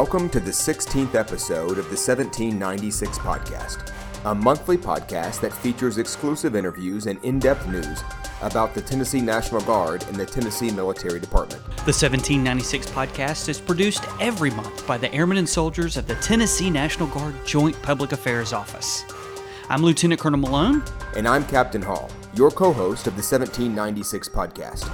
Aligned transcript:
Welcome 0.00 0.30
to 0.30 0.40
the 0.40 0.50
16th 0.50 1.14
episode 1.14 1.76
of 1.76 1.84
the 1.90 1.94
1796 1.94 3.18
podcast, 3.18 3.92
a 4.24 4.34
monthly 4.34 4.78
podcast 4.78 5.42
that 5.42 5.52
features 5.52 5.98
exclusive 5.98 6.56
interviews 6.56 7.04
and 7.04 7.22
in 7.22 7.38
depth 7.38 7.68
news 7.68 8.02
about 8.40 8.72
the 8.72 8.80
Tennessee 8.80 9.20
National 9.20 9.60
Guard 9.60 10.02
and 10.04 10.16
the 10.16 10.24
Tennessee 10.24 10.70
Military 10.70 11.20
Department. 11.20 11.62
The 11.84 11.92
1796 11.92 12.86
podcast 12.86 13.50
is 13.50 13.60
produced 13.60 14.02
every 14.20 14.50
month 14.50 14.86
by 14.86 14.96
the 14.96 15.12
airmen 15.12 15.36
and 15.36 15.46
soldiers 15.46 15.98
of 15.98 16.06
the 16.06 16.14
Tennessee 16.14 16.70
National 16.70 17.06
Guard 17.08 17.34
Joint 17.44 17.80
Public 17.82 18.12
Affairs 18.12 18.54
Office. 18.54 19.04
I'm 19.68 19.82
Lieutenant 19.82 20.18
Colonel 20.18 20.40
Malone. 20.40 20.82
And 21.14 21.28
I'm 21.28 21.44
Captain 21.44 21.82
Hall, 21.82 22.10
your 22.32 22.50
co 22.50 22.72
host 22.72 23.06
of 23.06 23.16
the 23.16 23.22
1796 23.22 24.30
podcast. 24.30 24.90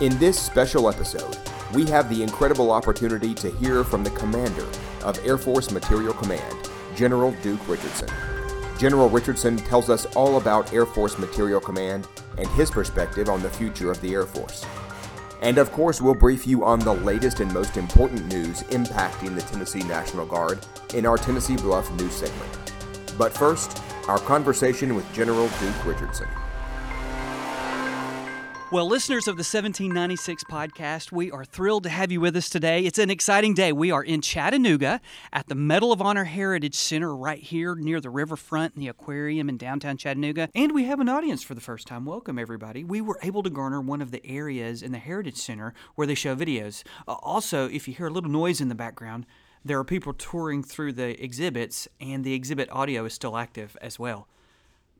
In 0.00 0.16
this 0.20 0.38
special 0.38 0.88
episode, 0.88 1.36
we 1.74 1.84
have 1.86 2.08
the 2.08 2.22
incredible 2.22 2.70
opportunity 2.70 3.34
to 3.34 3.50
hear 3.50 3.84
from 3.84 4.04
the 4.04 4.10
commander 4.10 4.66
of 5.02 5.18
Air 5.26 5.38
Force 5.38 5.70
Materiel 5.70 6.12
Command, 6.14 6.70
General 6.94 7.32
Duke 7.42 7.66
Richardson. 7.68 8.08
General 8.78 9.08
Richardson 9.08 9.56
tells 9.56 9.90
us 9.90 10.06
all 10.14 10.36
about 10.36 10.72
Air 10.72 10.86
Force 10.86 11.18
Materiel 11.18 11.60
Command 11.60 12.06
and 12.38 12.46
his 12.50 12.70
perspective 12.70 13.28
on 13.28 13.42
the 13.42 13.50
future 13.50 13.90
of 13.90 14.00
the 14.00 14.12
Air 14.12 14.26
Force. 14.26 14.64
And 15.42 15.58
of 15.58 15.72
course, 15.72 16.00
we'll 16.00 16.14
brief 16.14 16.46
you 16.46 16.64
on 16.64 16.78
the 16.78 16.94
latest 16.94 17.40
and 17.40 17.52
most 17.52 17.76
important 17.76 18.26
news 18.26 18.62
impacting 18.64 19.34
the 19.34 19.42
Tennessee 19.42 19.82
National 19.82 20.26
Guard 20.26 20.64
in 20.94 21.04
our 21.04 21.16
Tennessee 21.16 21.56
Bluff 21.56 21.90
news 21.92 22.14
segment. 22.14 22.72
But 23.18 23.32
first, 23.32 23.82
our 24.08 24.18
conversation 24.18 24.94
with 24.94 25.10
General 25.12 25.48
Duke 25.60 25.86
Richardson. 25.86 26.28
Well, 28.72 28.88
listeners 28.88 29.28
of 29.28 29.36
the 29.36 29.44
1796 29.44 30.42
podcast, 30.42 31.12
we 31.12 31.30
are 31.30 31.44
thrilled 31.44 31.84
to 31.84 31.88
have 31.88 32.10
you 32.10 32.20
with 32.20 32.34
us 32.34 32.50
today. 32.50 32.84
It's 32.84 32.98
an 32.98 33.10
exciting 33.10 33.54
day. 33.54 33.70
We 33.70 33.92
are 33.92 34.02
in 34.02 34.20
Chattanooga 34.20 35.00
at 35.32 35.46
the 35.46 35.54
Medal 35.54 35.92
of 35.92 36.02
Honor 36.02 36.24
Heritage 36.24 36.74
Center 36.74 37.14
right 37.14 37.38
here 37.38 37.76
near 37.76 38.00
the 38.00 38.10
riverfront 38.10 38.74
and 38.74 38.82
the 38.82 38.88
aquarium 38.88 39.48
in 39.48 39.56
downtown 39.56 39.96
Chattanooga. 39.96 40.48
And 40.52 40.72
we 40.72 40.82
have 40.86 40.98
an 40.98 41.08
audience 41.08 41.44
for 41.44 41.54
the 41.54 41.60
first 41.60 41.86
time. 41.86 42.04
Welcome, 42.04 42.40
everybody. 42.40 42.82
We 42.82 43.00
were 43.00 43.20
able 43.22 43.44
to 43.44 43.50
garner 43.50 43.80
one 43.80 44.02
of 44.02 44.10
the 44.10 44.26
areas 44.26 44.82
in 44.82 44.90
the 44.90 44.98
Heritage 44.98 45.36
Center 45.36 45.72
where 45.94 46.08
they 46.08 46.16
show 46.16 46.34
videos. 46.34 46.82
Uh, 47.06 47.12
also, 47.22 47.68
if 47.68 47.86
you 47.86 47.94
hear 47.94 48.08
a 48.08 48.12
little 48.12 48.30
noise 48.30 48.60
in 48.60 48.68
the 48.68 48.74
background, 48.74 49.26
there 49.64 49.78
are 49.78 49.84
people 49.84 50.12
touring 50.12 50.64
through 50.64 50.94
the 50.94 51.22
exhibits, 51.22 51.86
and 52.00 52.24
the 52.24 52.34
exhibit 52.34 52.68
audio 52.72 53.04
is 53.04 53.14
still 53.14 53.36
active 53.36 53.76
as 53.80 53.96
well 53.96 54.26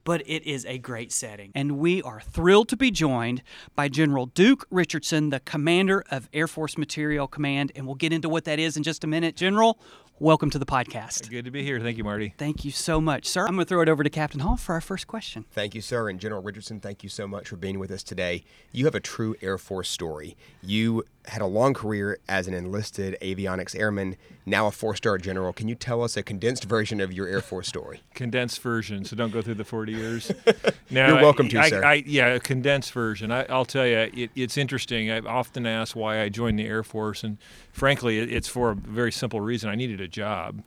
but 0.06 0.22
it 0.24 0.44
is 0.44 0.64
a 0.66 0.78
great 0.78 1.10
setting. 1.10 1.50
And 1.52 1.78
we 1.78 2.00
are 2.00 2.20
thrilled 2.20 2.68
to 2.68 2.76
be 2.76 2.92
joined 2.92 3.42
by 3.74 3.88
General 3.88 4.26
Duke 4.26 4.64
Richardson, 4.70 5.30
the 5.30 5.40
commander 5.40 6.04
of 6.12 6.28
Air 6.32 6.46
Force 6.46 6.78
Materiel 6.78 7.26
Command. 7.26 7.72
And 7.74 7.86
we'll 7.86 7.96
get 7.96 8.12
into 8.12 8.28
what 8.28 8.44
that 8.44 8.60
is 8.60 8.76
in 8.76 8.84
just 8.84 9.02
a 9.02 9.08
minute. 9.08 9.34
General, 9.34 9.80
welcome 10.20 10.48
to 10.50 10.60
the 10.60 10.64
podcast. 10.64 11.28
Good 11.28 11.44
to 11.46 11.50
be 11.50 11.64
here. 11.64 11.80
Thank 11.80 11.98
you, 11.98 12.04
Marty. 12.04 12.34
Thank 12.38 12.64
you 12.64 12.70
so 12.70 13.00
much, 13.00 13.26
sir. 13.26 13.48
I'm 13.48 13.54
going 13.56 13.64
to 13.66 13.68
throw 13.68 13.82
it 13.82 13.88
over 13.88 14.04
to 14.04 14.10
Captain 14.10 14.38
Hall 14.38 14.56
for 14.56 14.74
our 14.74 14.80
first 14.80 15.08
question. 15.08 15.44
Thank 15.50 15.74
you, 15.74 15.80
sir. 15.80 16.08
And 16.08 16.20
General 16.20 16.40
Richardson, 16.40 16.78
thank 16.78 17.02
you 17.02 17.08
so 17.08 17.26
much 17.26 17.48
for 17.48 17.56
being 17.56 17.80
with 17.80 17.90
us 17.90 18.04
today. 18.04 18.44
You 18.70 18.84
have 18.84 18.94
a 18.94 19.00
true 19.00 19.34
Air 19.42 19.58
Force 19.58 19.88
story. 19.88 20.36
You 20.62 21.02
had 21.28 21.42
a 21.42 21.46
long 21.46 21.74
career 21.74 22.18
as 22.28 22.46
an 22.46 22.54
enlisted 22.54 23.16
avionics 23.20 23.78
airman, 23.78 24.16
now 24.44 24.66
a 24.66 24.70
four 24.70 24.94
star 24.94 25.18
general. 25.18 25.52
Can 25.52 25.68
you 25.68 25.74
tell 25.74 26.02
us 26.02 26.16
a 26.16 26.22
condensed 26.22 26.64
version 26.64 27.00
of 27.00 27.12
your 27.12 27.26
Air 27.26 27.40
Force 27.40 27.68
story? 27.68 28.02
condensed 28.14 28.60
version, 28.60 29.04
so 29.04 29.16
don't 29.16 29.32
go 29.32 29.42
through 29.42 29.54
the 29.54 29.64
40 29.64 29.92
years. 29.92 30.32
Now, 30.88 31.08
You're 31.08 31.22
welcome 31.22 31.48
to, 31.48 31.58
I, 31.58 31.68
sir. 31.68 31.84
I, 31.84 31.94
yeah, 32.06 32.28
a 32.28 32.40
condensed 32.40 32.92
version. 32.92 33.32
I, 33.32 33.44
will 33.48 33.64
tell 33.64 33.84
you, 33.84 34.08
it, 34.14 34.30
it's 34.36 34.56
interesting. 34.56 35.10
I've 35.10 35.26
often 35.26 35.66
asked 35.66 35.96
why 35.96 36.22
I 36.22 36.28
joined 36.28 36.60
the 36.60 36.64
Air 36.64 36.84
Force, 36.84 37.24
and 37.24 37.38
frankly, 37.72 38.20
it, 38.20 38.32
it's 38.32 38.46
for 38.46 38.70
a 38.70 38.74
very 38.76 39.10
simple 39.10 39.40
reason. 39.40 39.68
I 39.68 39.74
needed 39.74 40.00
a 40.00 40.06
job. 40.06 40.62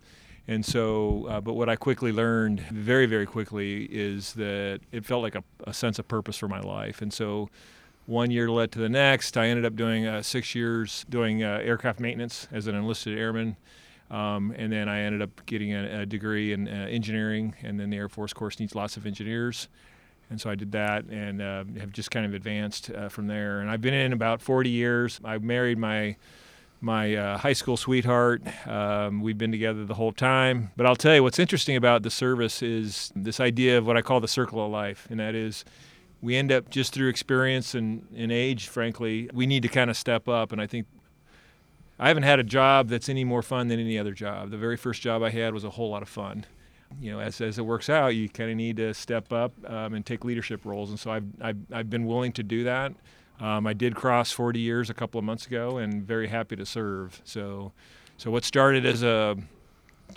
And 0.46 0.66
so, 0.66 1.28
uh, 1.30 1.40
but 1.40 1.54
what 1.54 1.70
I 1.70 1.78
quickly 1.78 2.12
learned 2.12 2.60
very, 2.60 3.06
very 3.06 3.26
quickly 3.26 3.86
is 3.86 4.34
that 4.34 4.82
it 4.92 5.06
felt 5.06 5.24
like 5.24 5.36
a, 5.36 5.44
a 5.66 5.74
sense 5.74 6.00
of 6.00 6.08
purpose 6.08 6.38
for 6.38 6.50
my 6.50 6.60
life. 6.60 7.02
And 7.02 7.14
so, 7.14 7.50
one 8.10 8.32
year 8.32 8.50
led 8.50 8.72
to 8.72 8.80
the 8.80 8.90
next. 8.90 9.38
I 9.38 9.48
ended 9.48 9.66
up 9.66 9.76
doing 9.76 10.08
uh, 10.08 10.24
six 10.24 10.56
years 10.56 11.06
doing 11.10 11.44
uh, 11.44 11.60
aircraft 11.62 12.00
maintenance 12.00 12.48
as 12.52 12.66
an 12.66 12.76
enlisted 12.76 13.18
airman. 13.18 13.56
Um, 14.10 14.52
and 14.58 14.74
then 14.74 14.90
I 14.90 15.02
ended 15.02 15.22
up 15.22 15.46
getting 15.46 15.74
a, 15.74 16.02
a 16.02 16.06
degree 16.08 16.52
in 16.52 16.68
uh, 16.68 16.88
engineering, 16.90 17.54
and 17.62 17.80
then 17.80 17.92
the 17.92 17.98
Air 17.98 18.10
Force 18.10 18.34
course 18.34 18.60
needs 18.60 18.74
lots 18.74 18.98
of 18.98 19.06
engineers. 19.06 19.68
And 20.32 20.42
so 20.42 20.50
I 20.50 20.56
did 20.56 20.72
that 20.72 21.06
and 21.06 21.40
uh, 21.40 21.64
have 21.80 21.92
just 21.92 22.10
kind 22.10 22.26
of 22.26 22.34
advanced 22.34 22.90
uh, 22.90 23.10
from 23.10 23.28
there. 23.28 23.60
And 23.60 23.70
I've 23.70 23.82
been 23.82 23.94
in 23.94 24.12
about 24.12 24.42
40 24.42 24.70
years. 24.70 25.20
I 25.24 25.38
married 25.38 25.78
my 25.78 26.18
my 26.82 27.14
uh, 27.14 27.38
high 27.38 27.54
school 27.54 27.76
sweetheart. 27.76 28.42
Um, 28.66 29.22
we've 29.22 29.38
been 29.38 29.52
together 29.52 29.86
the 29.86 29.96
whole 29.96 30.14
time. 30.14 30.72
But 30.78 30.86
I'll 30.86 30.96
tell 30.96 31.14
you 31.14 31.22
what's 31.22 31.38
interesting 31.38 31.76
about 31.76 32.04
the 32.04 32.10
service 32.10 32.64
is 32.64 33.12
this 33.16 33.42
idea 33.42 33.78
of 33.78 33.86
what 33.86 33.98
I 33.98 34.02
call 34.02 34.22
the 34.22 34.30
circle 34.30 34.66
of 34.66 34.72
life, 34.72 35.06
and 35.10 35.20
that 35.20 35.36
is 35.36 35.66
we 36.22 36.36
end 36.36 36.52
up 36.52 36.70
just 36.70 36.94
through 36.94 37.10
experience 37.10 37.76
and, 37.76 38.06
and 38.16 38.32
age, 38.32 38.68
frankly, 38.68 39.30
we 39.34 39.46
need 39.46 39.64
to 39.64 39.70
kind 39.70 39.90
of 39.90 39.98
step 39.98 40.28
up. 40.28 40.52
And 40.52 40.62
I 40.62 40.68
think 40.68 40.86
I 41.98 42.08
haven't 42.08 42.24
had 42.24 42.40
a 42.40 42.44
job 42.44 42.90
that's 42.90 43.10
any 43.10 43.24
more 43.24 43.42
fun 43.42 43.68
than 43.68 43.80
any 43.80 43.98
other 43.98 44.14
job. 44.14 44.52
The 44.52 44.58
very 44.58 44.78
first 44.78 45.02
job 45.02 45.24
I 45.24 45.30
had 45.30 45.54
was 45.54 45.64
a 45.64 45.70
whole 45.70 45.90
lot 45.90 46.02
of 46.02 46.10
fun. 46.10 46.46
You 47.00 47.12
know, 47.12 47.20
as, 47.20 47.40
as 47.40 47.58
it 47.58 47.66
works 47.66 47.90
out, 47.90 48.16
you 48.16 48.28
kind 48.30 48.50
of 48.50 48.58
need 48.58 48.78
to 48.78 48.94
step 48.94 49.32
up 49.32 49.54
um, 49.70 49.94
and 49.94 50.06
take 50.06 50.26
leadership 50.26 50.66
roles. 50.66 50.90
And 50.90 51.00
so 51.00 51.12
I've, 51.12 51.26
I've, 51.40 51.58
I've 51.72 51.90
been 51.90 52.06
willing 52.06 52.32
to 52.34 52.44
do 52.44 52.64
that. 52.64 52.94
Um, 53.40 53.68
I 53.68 53.74
did 53.74 53.96
cross 53.96 54.32
40 54.32 54.60
years 54.60 54.90
a 54.90 54.94
couple 54.94 55.20
of 55.20 55.24
months 55.24 55.46
ago 55.46 55.78
and 55.78 56.04
very 56.04 56.28
happy 56.28 56.56
to 56.56 56.66
serve. 56.66 57.22
So, 57.24 57.72
so 58.18 58.32
what 58.32 58.44
started 58.44 58.86
as 58.86 59.04
a, 59.04 59.38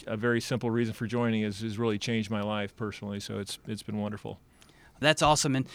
a 0.07 0.17
very 0.17 0.41
simple 0.41 0.71
reason 0.71 0.95
for 0.95 1.07
joining 1.07 1.43
has, 1.43 1.61
has 1.61 1.79
really 1.79 1.99
changed 1.99 2.31
my 2.31 2.43
life 2.43 2.75
personally. 2.75 3.21
So 3.21 3.39
it's, 3.39 3.59
it's 3.69 3.83
been 3.83 3.99
wonderful. 3.99 4.41
That's 5.03 5.23
awesome. 5.23 5.55
And 5.57 5.67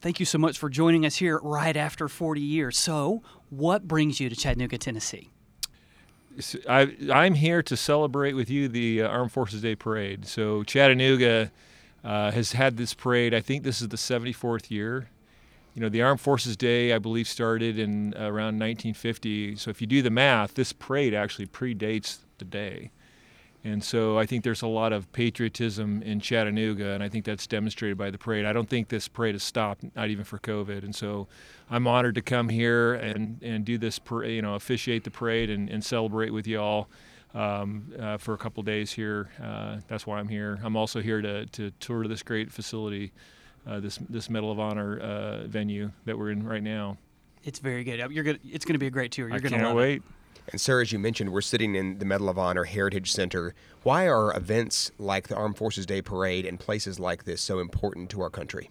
thank 0.00 0.20
you 0.20 0.26
so 0.26 0.38
much 0.38 0.58
for 0.58 0.68
joining 0.70 1.04
us 1.04 1.16
here 1.16 1.38
right 1.42 1.76
after 1.76 2.08
40 2.08 2.40
years. 2.40 2.78
So, 2.78 3.22
what 3.50 3.86
brings 3.86 4.20
you 4.20 4.28
to 4.28 4.36
Chattanooga, 4.36 4.78
Tennessee? 4.78 5.30
I, 6.68 6.92
am 7.10 7.34
here 7.34 7.62
to 7.62 7.76
celebrate 7.76 8.34
with 8.34 8.48
you 8.48 8.68
the 8.68 9.02
uh, 9.02 9.08
Armed 9.08 9.32
Forces 9.32 9.60
Day 9.60 9.74
Parade. 9.74 10.26
So, 10.26 10.62
Chattanooga 10.62 11.50
uh, 12.04 12.30
has 12.30 12.52
had 12.52 12.76
this 12.76 12.94
parade, 12.94 13.34
I 13.34 13.40
think 13.40 13.64
this 13.64 13.82
is 13.82 13.88
the 13.88 13.96
74th 13.96 14.70
year. 14.70 15.10
You 15.74 15.82
know, 15.82 15.88
the 15.88 16.02
Armed 16.02 16.20
Forces 16.20 16.56
Day, 16.56 16.92
I 16.92 16.98
believe, 16.98 17.28
started 17.28 17.78
in 17.78 18.14
around 18.14 18.58
1950. 18.58 19.56
So, 19.56 19.70
if 19.70 19.80
you 19.80 19.86
do 19.86 20.02
the 20.02 20.10
math, 20.10 20.54
this 20.54 20.72
parade 20.72 21.14
actually 21.14 21.46
predates 21.46 22.18
the 22.38 22.44
day. 22.44 22.90
And 23.62 23.84
so 23.84 24.18
I 24.18 24.24
think 24.24 24.42
there's 24.42 24.62
a 24.62 24.66
lot 24.66 24.92
of 24.92 25.12
patriotism 25.12 26.02
in 26.02 26.18
Chattanooga, 26.20 26.92
and 26.92 27.02
I 27.02 27.10
think 27.10 27.26
that's 27.26 27.46
demonstrated 27.46 27.98
by 27.98 28.10
the 28.10 28.16
parade. 28.16 28.46
I 28.46 28.54
don't 28.54 28.68
think 28.68 28.88
this 28.88 29.06
parade 29.06 29.34
has 29.34 29.42
stopped, 29.42 29.84
not 29.94 30.08
even 30.08 30.24
for 30.24 30.38
COVID. 30.38 30.82
And 30.82 30.94
so 30.94 31.28
I'm 31.68 31.86
honored 31.86 32.14
to 32.14 32.22
come 32.22 32.48
here 32.48 32.94
and, 32.94 33.38
and 33.42 33.64
do 33.64 33.76
this, 33.76 33.98
parade, 33.98 34.34
you 34.34 34.40
know, 34.40 34.54
officiate 34.54 35.04
the 35.04 35.10
parade 35.10 35.50
and, 35.50 35.68
and 35.68 35.84
celebrate 35.84 36.30
with 36.30 36.46
you 36.46 36.58
all 36.58 36.88
um, 37.34 37.92
uh, 38.00 38.16
for 38.16 38.32
a 38.32 38.38
couple 38.38 38.62
days 38.62 38.92
here. 38.92 39.28
Uh, 39.42 39.76
that's 39.88 40.06
why 40.06 40.18
I'm 40.18 40.28
here. 40.28 40.58
I'm 40.64 40.74
also 40.74 41.02
here 41.02 41.20
to, 41.20 41.44
to 41.46 41.70
tour 41.80 42.08
this 42.08 42.22
great 42.22 42.50
facility, 42.50 43.12
uh, 43.66 43.78
this, 43.78 43.98
this 44.08 44.30
Medal 44.30 44.50
of 44.50 44.58
Honor 44.58 44.98
uh, 44.98 45.46
venue 45.46 45.92
that 46.06 46.18
we're 46.18 46.30
in 46.30 46.42
right 46.42 46.62
now. 46.62 46.96
It's 47.44 47.58
very 47.58 47.84
good. 47.84 48.10
You're 48.10 48.24
good. 48.24 48.40
It's 48.42 48.64
going 48.64 48.74
to 48.74 48.78
be 48.78 48.86
a 48.86 48.90
great 48.90 49.12
tour. 49.12 49.28
You're 49.28 49.40
going 49.40 49.52
to 49.52 49.66
love 49.66 49.76
wait. 49.76 49.96
It. 49.96 50.02
And, 50.48 50.60
sir, 50.60 50.80
as 50.80 50.92
you 50.92 50.98
mentioned, 50.98 51.32
we're 51.32 51.40
sitting 51.42 51.74
in 51.74 51.98
the 51.98 52.04
Medal 52.04 52.28
of 52.28 52.38
Honor 52.38 52.64
Heritage 52.64 53.12
Center. 53.12 53.54
Why 53.82 54.08
are 54.08 54.36
events 54.36 54.90
like 54.98 55.28
the 55.28 55.36
Armed 55.36 55.56
Forces 55.56 55.86
Day 55.86 56.02
Parade 56.02 56.44
and 56.44 56.58
places 56.58 56.98
like 56.98 57.24
this 57.24 57.40
so 57.40 57.60
important 57.60 58.10
to 58.10 58.20
our 58.20 58.30
country? 58.30 58.70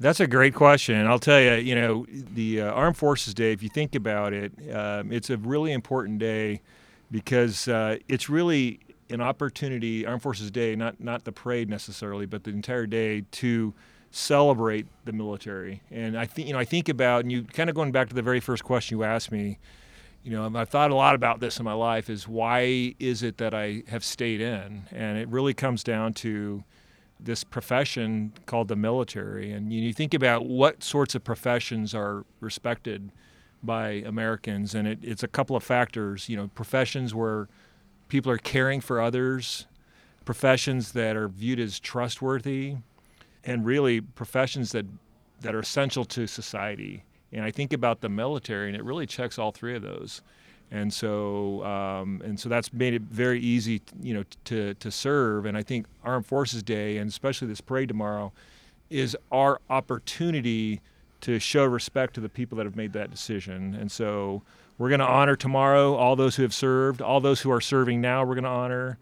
That's 0.00 0.20
a 0.20 0.26
great 0.26 0.54
question. 0.54 1.06
I'll 1.06 1.18
tell 1.18 1.40
you, 1.40 1.54
you 1.54 1.74
know, 1.74 2.06
the 2.08 2.62
uh, 2.62 2.70
Armed 2.70 2.96
Forces 2.96 3.34
Day, 3.34 3.52
if 3.52 3.62
you 3.62 3.68
think 3.68 3.94
about 3.94 4.32
it, 4.32 4.52
um, 4.72 5.12
it's 5.12 5.28
a 5.28 5.36
really 5.36 5.72
important 5.72 6.20
day 6.20 6.62
because 7.10 7.66
uh, 7.68 7.96
it's 8.08 8.28
really 8.28 8.80
an 9.10 9.20
opportunity, 9.20 10.06
Armed 10.06 10.22
Forces 10.22 10.50
Day, 10.50 10.76
not, 10.76 11.00
not 11.00 11.24
the 11.24 11.32
parade 11.32 11.68
necessarily, 11.68 12.26
but 12.26 12.44
the 12.44 12.50
entire 12.50 12.86
day 12.86 13.24
to 13.32 13.74
celebrate 14.10 14.86
the 15.04 15.12
military. 15.12 15.82
And 15.90 16.16
I 16.16 16.26
think, 16.26 16.46
you 16.46 16.54
know, 16.54 16.60
I 16.60 16.64
think 16.64 16.88
about, 16.88 17.22
and 17.22 17.32
you 17.32 17.42
kind 17.42 17.68
of 17.68 17.76
going 17.76 17.92
back 17.92 18.08
to 18.08 18.14
the 18.14 18.22
very 18.22 18.40
first 18.40 18.64
question 18.64 18.98
you 18.98 19.04
asked 19.04 19.32
me, 19.32 19.58
you 20.22 20.32
know, 20.32 20.50
I've 20.54 20.68
thought 20.68 20.90
a 20.90 20.94
lot 20.94 21.14
about 21.14 21.40
this 21.40 21.58
in 21.58 21.64
my 21.64 21.72
life 21.72 22.10
is 22.10 22.26
why 22.26 22.94
is 22.98 23.22
it 23.22 23.38
that 23.38 23.54
I 23.54 23.82
have 23.88 24.04
stayed 24.04 24.40
in? 24.40 24.84
And 24.90 25.18
it 25.18 25.28
really 25.28 25.54
comes 25.54 25.82
down 25.82 26.12
to 26.14 26.64
this 27.20 27.44
profession 27.44 28.32
called 28.46 28.68
the 28.68 28.76
military. 28.76 29.52
And 29.52 29.72
you 29.72 29.92
think 29.92 30.14
about 30.14 30.46
what 30.46 30.82
sorts 30.82 31.14
of 31.14 31.24
professions 31.24 31.94
are 31.94 32.24
respected 32.40 33.10
by 33.62 33.90
Americans, 34.06 34.74
and 34.74 34.86
it, 34.86 34.98
it's 35.02 35.22
a 35.22 35.28
couple 35.28 35.56
of 35.56 35.64
factors. 35.64 36.28
You 36.28 36.36
know, 36.36 36.48
professions 36.54 37.14
where 37.14 37.48
people 38.08 38.30
are 38.30 38.38
caring 38.38 38.80
for 38.80 39.00
others, 39.00 39.66
professions 40.24 40.92
that 40.92 41.16
are 41.16 41.28
viewed 41.28 41.58
as 41.58 41.80
trustworthy, 41.80 42.76
and 43.44 43.64
really 43.64 44.00
professions 44.00 44.72
that 44.72 44.86
that 45.40 45.54
are 45.54 45.60
essential 45.60 46.04
to 46.04 46.26
society. 46.26 47.04
And 47.32 47.44
I 47.44 47.50
think 47.50 47.72
about 47.72 48.00
the 48.00 48.08
military, 48.08 48.68
and 48.68 48.76
it 48.76 48.82
really 48.84 49.06
checks 49.06 49.38
all 49.38 49.52
three 49.52 49.76
of 49.76 49.82
those. 49.82 50.22
and 50.70 50.92
so 50.92 51.64
um, 51.64 52.20
and 52.24 52.38
so 52.38 52.48
that's 52.48 52.72
made 52.72 52.94
it 52.94 53.02
very 53.02 53.40
easy, 53.40 53.80
you 54.02 54.14
know, 54.14 54.24
to 54.44 54.74
to 54.74 54.90
serve. 54.90 55.46
And 55.46 55.56
I 55.56 55.62
think 55.62 55.86
Armed 56.04 56.26
Forces 56.26 56.62
Day, 56.62 56.98
and 56.98 57.08
especially 57.08 57.48
this 57.48 57.60
parade 57.60 57.88
tomorrow, 57.88 58.32
is 58.90 59.16
our 59.32 59.60
opportunity 59.70 60.80
to 61.22 61.38
show 61.38 61.64
respect 61.64 62.14
to 62.14 62.20
the 62.20 62.28
people 62.28 62.56
that 62.58 62.64
have 62.64 62.76
made 62.76 62.92
that 62.92 63.10
decision. 63.10 63.74
And 63.74 63.90
so 63.90 64.42
we're 64.76 64.88
going 64.88 65.00
to 65.00 65.06
honor 65.06 65.34
tomorrow 65.36 65.94
all 65.94 66.14
those 66.16 66.36
who 66.36 66.42
have 66.42 66.54
served, 66.54 67.02
all 67.02 67.20
those 67.20 67.40
who 67.40 67.50
are 67.50 67.60
serving 67.60 68.00
now. 68.00 68.24
We're 68.24 68.34
going 68.34 68.44
to 68.44 68.50
honor. 68.50 68.98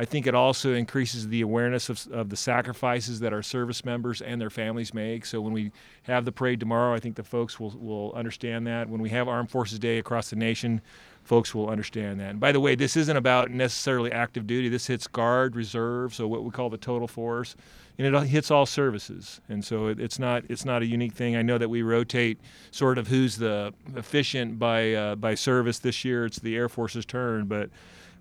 I 0.00 0.06
think 0.06 0.26
it 0.26 0.34
also 0.34 0.72
increases 0.72 1.28
the 1.28 1.42
awareness 1.42 1.90
of, 1.90 2.06
of, 2.10 2.30
the 2.30 2.36
sacrifices 2.36 3.20
that 3.20 3.34
our 3.34 3.42
service 3.42 3.84
members 3.84 4.22
and 4.22 4.40
their 4.40 4.48
families 4.48 4.94
make. 4.94 5.26
So 5.26 5.42
when 5.42 5.52
we 5.52 5.72
have 6.04 6.24
the 6.24 6.32
parade 6.32 6.58
tomorrow, 6.58 6.94
I 6.94 7.00
think 7.00 7.16
the 7.16 7.22
folks 7.22 7.60
will, 7.60 7.76
will 7.78 8.14
understand 8.14 8.66
that. 8.66 8.88
When 8.88 9.02
we 9.02 9.10
have 9.10 9.28
Armed 9.28 9.50
Forces 9.50 9.78
Day 9.78 9.98
across 9.98 10.30
the 10.30 10.36
nation, 10.36 10.80
folks 11.22 11.54
will 11.54 11.68
understand 11.68 12.18
that. 12.20 12.30
And 12.30 12.40
by 12.40 12.50
the 12.50 12.60
way, 12.60 12.76
this 12.76 12.96
isn't 12.96 13.14
about 13.14 13.50
necessarily 13.50 14.10
active 14.10 14.46
duty. 14.46 14.70
This 14.70 14.86
hits 14.86 15.06
Guard, 15.06 15.54
Reserve, 15.54 16.14
so 16.14 16.26
what 16.26 16.44
we 16.44 16.50
call 16.50 16.70
the 16.70 16.78
total 16.78 17.06
force, 17.06 17.54
and 17.98 18.06
it 18.06 18.26
hits 18.26 18.50
all 18.50 18.64
services. 18.64 19.42
And 19.50 19.62
so 19.62 19.88
it, 19.88 20.00
it's 20.00 20.18
not 20.18 20.44
it's 20.48 20.64
not 20.64 20.80
a 20.80 20.86
unique 20.86 21.12
thing. 21.12 21.36
I 21.36 21.42
know 21.42 21.58
that 21.58 21.68
we 21.68 21.82
rotate 21.82 22.38
sort 22.70 22.96
of 22.96 23.08
who's 23.08 23.36
the 23.36 23.74
efficient 23.94 24.58
by 24.58 24.94
uh, 24.94 25.16
by 25.16 25.34
service 25.34 25.78
this 25.78 26.06
year. 26.06 26.24
It's 26.24 26.38
the 26.38 26.56
Air 26.56 26.70
Force's 26.70 27.04
turn, 27.04 27.44
but 27.44 27.68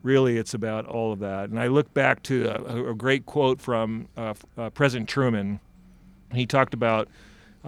really 0.04 0.38
it's 0.38 0.54
about 0.54 0.86
all 0.86 1.12
of 1.12 1.19
that. 1.19 1.50
And 1.50 1.60
I 1.60 1.68
look 1.68 1.94
back 1.94 2.24
to 2.24 2.46
a, 2.46 2.92
a 2.92 2.94
great 2.94 3.25
quote 3.25 3.62
from 3.62 4.07
uh, 4.16 4.34
uh, 4.57 4.69
President 4.69 5.10
Truman. 5.10 5.60
He 6.34 6.46
talked 6.46 6.74
about 6.74 7.07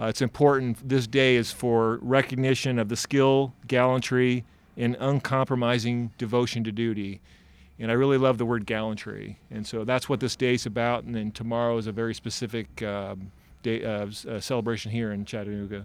uh, 0.00 0.06
it's 0.06 0.22
important 0.22 0.88
this 0.88 1.06
day 1.06 1.36
is 1.36 1.52
for 1.52 1.98
recognition 2.00 2.78
of 2.78 2.88
the 2.88 2.96
skill, 2.96 3.52
gallantry, 3.66 4.44
and 4.76 4.96
uncompromising 4.98 6.12
devotion 6.16 6.64
to 6.64 6.72
duty. 6.72 7.20
And 7.78 7.90
I 7.90 7.94
really 7.94 8.16
love 8.16 8.38
the 8.38 8.46
word 8.46 8.64
gallantry. 8.64 9.38
And 9.50 9.66
so 9.66 9.84
that's 9.84 10.08
what 10.08 10.20
this 10.20 10.36
day 10.36 10.54
is 10.54 10.66
about. 10.66 11.04
And 11.04 11.14
then 11.14 11.32
tomorrow 11.32 11.76
is 11.76 11.86
a 11.86 11.92
very 11.92 12.14
specific 12.14 12.82
um, 12.82 13.32
day, 13.62 13.84
uh, 13.84 14.08
celebration 14.40 14.92
here 14.92 15.12
in 15.12 15.24
Chattanooga. 15.24 15.84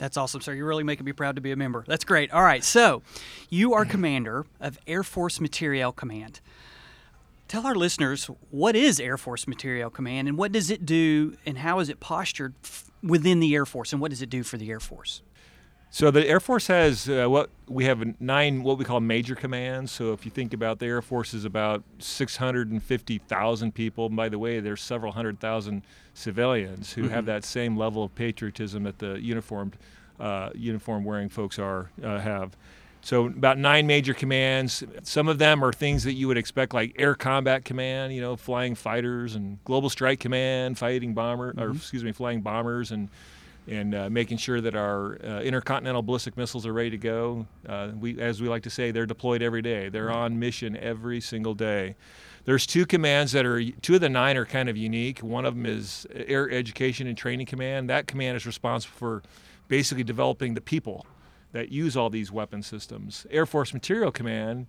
That's 0.00 0.16
awesome, 0.16 0.40
sir. 0.40 0.54
You're 0.54 0.66
really 0.66 0.82
making 0.82 1.04
me 1.04 1.12
proud 1.12 1.36
to 1.36 1.42
be 1.42 1.52
a 1.52 1.56
member. 1.56 1.84
That's 1.86 2.04
great. 2.04 2.32
All 2.32 2.42
right, 2.42 2.64
so 2.64 3.02
you 3.50 3.74
are 3.74 3.84
mm. 3.84 3.90
commander 3.90 4.46
of 4.58 4.78
Air 4.86 5.02
Force 5.02 5.40
Materiel 5.42 5.92
Command. 5.92 6.40
Tell 7.48 7.66
our 7.66 7.74
listeners 7.74 8.30
what 8.50 8.74
is 8.74 8.98
Air 8.98 9.18
Force 9.18 9.46
Materiel 9.46 9.90
Command 9.90 10.26
and 10.26 10.38
what 10.38 10.52
does 10.52 10.70
it 10.70 10.86
do 10.86 11.36
and 11.44 11.58
how 11.58 11.80
is 11.80 11.90
it 11.90 12.00
postured 12.00 12.54
within 13.02 13.40
the 13.40 13.54
Air 13.54 13.66
Force 13.66 13.92
and 13.92 14.00
what 14.00 14.10
does 14.10 14.22
it 14.22 14.30
do 14.30 14.42
for 14.42 14.56
the 14.56 14.70
Air 14.70 14.80
Force? 14.80 15.20
So 15.92 16.12
the 16.12 16.26
Air 16.26 16.38
Force 16.38 16.68
has 16.68 17.08
uh, 17.08 17.26
what 17.26 17.50
we 17.68 17.84
have 17.84 18.20
nine 18.20 18.62
what 18.62 18.78
we 18.78 18.84
call 18.84 19.00
major 19.00 19.34
commands. 19.34 19.90
So 19.90 20.12
if 20.12 20.24
you 20.24 20.30
think 20.30 20.54
about 20.54 20.78
the 20.78 20.86
Air 20.86 21.02
Force 21.02 21.34
is 21.34 21.44
about 21.44 21.82
650,000 21.98 23.74
people. 23.74 24.06
And 24.06 24.16
by 24.16 24.28
the 24.28 24.38
way, 24.38 24.60
there's 24.60 24.80
several 24.80 25.12
hundred 25.12 25.40
thousand 25.40 25.82
civilians 26.14 26.92
who 26.92 27.02
mm-hmm. 27.02 27.12
have 27.12 27.26
that 27.26 27.44
same 27.44 27.76
level 27.76 28.04
of 28.04 28.14
patriotism 28.14 28.84
that 28.84 29.00
the 29.00 29.20
uniformed 29.20 29.76
uh, 30.20 30.50
uniform 30.54 31.04
wearing 31.04 31.28
folks 31.28 31.58
are 31.58 31.90
uh, 32.04 32.18
have. 32.20 32.56
So 33.02 33.26
about 33.26 33.58
nine 33.58 33.86
major 33.86 34.14
commands. 34.14 34.84
Some 35.02 35.26
of 35.26 35.38
them 35.38 35.64
are 35.64 35.72
things 35.72 36.04
that 36.04 36.12
you 36.12 36.28
would 36.28 36.36
expect, 36.36 36.74
like 36.74 36.94
Air 36.98 37.14
Combat 37.14 37.64
Command, 37.64 38.14
you 38.14 38.20
know, 38.20 38.36
flying 38.36 38.74
fighters, 38.74 39.34
and 39.34 39.58
Global 39.64 39.88
Strike 39.88 40.20
Command, 40.20 40.78
fighting 40.78 41.14
bomber, 41.14 41.52
mm-hmm. 41.52 41.62
or 41.62 41.70
excuse 41.70 42.04
me, 42.04 42.12
flying 42.12 42.42
bombers, 42.42 42.92
and 42.92 43.08
and 43.70 43.94
uh, 43.94 44.10
making 44.10 44.36
sure 44.36 44.60
that 44.60 44.74
our 44.74 45.24
uh, 45.24 45.40
intercontinental 45.40 46.02
ballistic 46.02 46.36
missiles 46.36 46.66
are 46.66 46.72
ready 46.72 46.90
to 46.90 46.98
go. 46.98 47.46
Uh, 47.68 47.90
we, 47.98 48.20
as 48.20 48.42
we 48.42 48.48
like 48.48 48.64
to 48.64 48.70
say, 48.70 48.90
they're 48.90 49.06
deployed 49.06 49.42
every 49.42 49.62
day. 49.62 49.88
They're 49.88 50.10
on 50.10 50.38
mission 50.38 50.76
every 50.76 51.20
single 51.20 51.54
day. 51.54 51.94
There's 52.44 52.66
two 52.66 52.84
commands 52.84 53.30
that 53.32 53.46
are 53.46 53.62
two 53.62 53.94
of 53.94 54.00
the 54.00 54.08
nine 54.08 54.36
are 54.36 54.44
kind 54.44 54.68
of 54.68 54.76
unique. 54.76 55.20
One 55.20 55.44
of 55.44 55.54
them 55.54 55.66
is 55.66 56.06
Air 56.12 56.50
Education 56.50 57.06
and 57.06 57.16
Training 57.16 57.46
Command. 57.46 57.88
That 57.88 58.08
command 58.08 58.36
is 58.36 58.44
responsible 58.44 58.96
for 58.96 59.22
basically 59.68 60.04
developing 60.04 60.54
the 60.54 60.60
people 60.60 61.06
that 61.52 61.70
use 61.70 61.96
all 61.96 62.10
these 62.10 62.32
weapon 62.32 62.62
systems. 62.62 63.24
Air 63.30 63.46
Force 63.46 63.72
Materiel 63.72 64.10
Command 64.10 64.66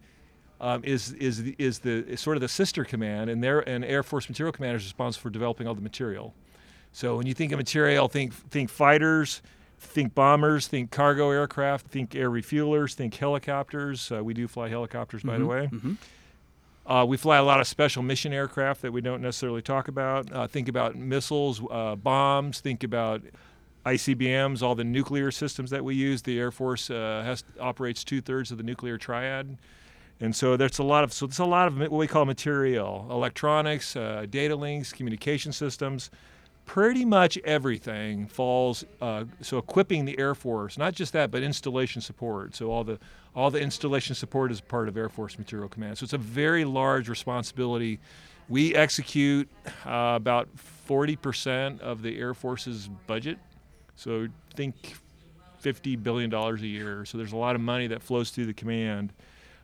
um, 0.59 0.83
is 0.83 1.13
is 1.13 1.39
is 1.57 1.79
the 1.79 2.05
is 2.07 2.21
sort 2.21 2.37
of 2.37 2.41
the 2.41 2.47
sister 2.47 2.85
command, 2.85 3.31
and 3.31 3.43
their 3.43 3.61
and 3.67 3.83
Air 3.83 4.03
Force 4.03 4.29
Materiel 4.29 4.51
Command 4.51 4.75
is 4.75 4.83
responsible 4.83 5.23
for 5.23 5.29
developing 5.31 5.67
all 5.67 5.73
the 5.73 5.81
material. 5.81 6.35
So 6.91 7.17
when 7.17 7.25
you 7.25 7.33
think 7.33 7.51
of 7.51 7.57
material, 7.57 8.07
think 8.07 8.33
think 8.33 8.69
fighters, 8.69 9.41
think 9.79 10.13
bombers, 10.13 10.67
think 10.67 10.91
cargo 10.91 11.31
aircraft, 11.31 11.87
think 11.87 12.15
air 12.15 12.29
refuelers, 12.29 12.93
think 12.93 13.15
helicopters. 13.15 14.11
Uh, 14.11 14.23
we 14.23 14.33
do 14.33 14.47
fly 14.47 14.69
helicopters, 14.69 15.23
by 15.23 15.33
mm-hmm, 15.33 15.41
the 15.41 15.47
way. 15.47 15.69
Mm-hmm. 15.71 15.93
Uh, 16.91 17.05
we 17.05 17.15
fly 17.15 17.37
a 17.37 17.43
lot 17.43 17.59
of 17.59 17.67
special 17.67 18.03
mission 18.03 18.33
aircraft 18.33 18.81
that 18.81 18.91
we 18.91 19.01
don't 19.01 19.21
necessarily 19.21 19.61
talk 19.61 19.87
about. 19.87 20.31
Uh, 20.31 20.47
think 20.47 20.67
about 20.67 20.95
missiles, 20.95 21.61
uh, 21.69 21.95
bombs. 21.95 22.59
Think 22.59 22.83
about 22.83 23.21
ICBMs, 23.85 24.61
all 24.61 24.75
the 24.75 24.83
nuclear 24.83 25.31
systems 25.31 25.69
that 25.69 25.83
we 25.83 25.95
use. 25.95 26.21
The 26.23 26.39
Air 26.39 26.51
Force 26.51 26.89
uh, 26.89 27.21
has 27.23 27.43
operates 27.59 28.03
two 28.03 28.19
thirds 28.19 28.51
of 28.51 28.57
the 28.57 28.63
nuclear 28.63 28.97
triad. 28.97 29.57
And 30.19 30.35
so 30.35 30.55
there's 30.57 30.79
a 30.79 30.83
lot 30.83 31.03
of 31.03 31.13
so 31.13 31.25
there's 31.25 31.39
a 31.39 31.45
lot 31.45 31.67
of 31.67 31.79
what 31.79 31.91
we 31.91 32.07
call 32.07 32.25
material, 32.25 33.07
electronics, 33.09 33.95
uh, 33.95 34.25
data 34.29 34.55
links, 34.55 34.91
communication 34.91 35.51
systems 35.51 36.11
pretty 36.65 37.03
much 37.03 37.37
everything 37.39 38.27
falls 38.27 38.85
uh, 39.01 39.25
so 39.41 39.57
equipping 39.57 40.05
the 40.05 40.17
air 40.17 40.35
force 40.35 40.77
not 40.77 40.93
just 40.93 41.13
that 41.13 41.31
but 41.31 41.43
installation 41.43 42.01
support. 42.01 42.55
So 42.55 42.71
all 42.71 42.83
the 42.83 42.99
all 43.35 43.49
the 43.49 43.59
installation 43.59 44.15
support 44.15 44.51
is 44.51 44.59
part 44.59 44.87
of 44.87 44.97
air 44.97 45.09
force 45.09 45.37
materiel 45.37 45.69
command. 45.69 45.97
So 45.97 46.03
it's 46.03 46.13
a 46.13 46.17
very 46.17 46.65
large 46.65 47.07
responsibility. 47.07 47.99
We 48.49 48.75
execute 48.75 49.47
uh, 49.85 50.13
about 50.15 50.49
40% 50.89 51.79
of 51.79 52.01
the 52.01 52.19
air 52.19 52.33
force's 52.33 52.89
budget. 53.07 53.37
So 53.95 54.27
think 54.55 54.95
50 55.59 55.95
billion 55.95 56.29
dollars 56.29 56.61
a 56.61 56.67
year. 56.67 57.05
So 57.05 57.17
there's 57.17 57.31
a 57.31 57.37
lot 57.37 57.55
of 57.55 57.61
money 57.61 57.87
that 57.87 58.01
flows 58.01 58.31
through 58.31 58.47
the 58.47 58.53
command. 58.53 59.13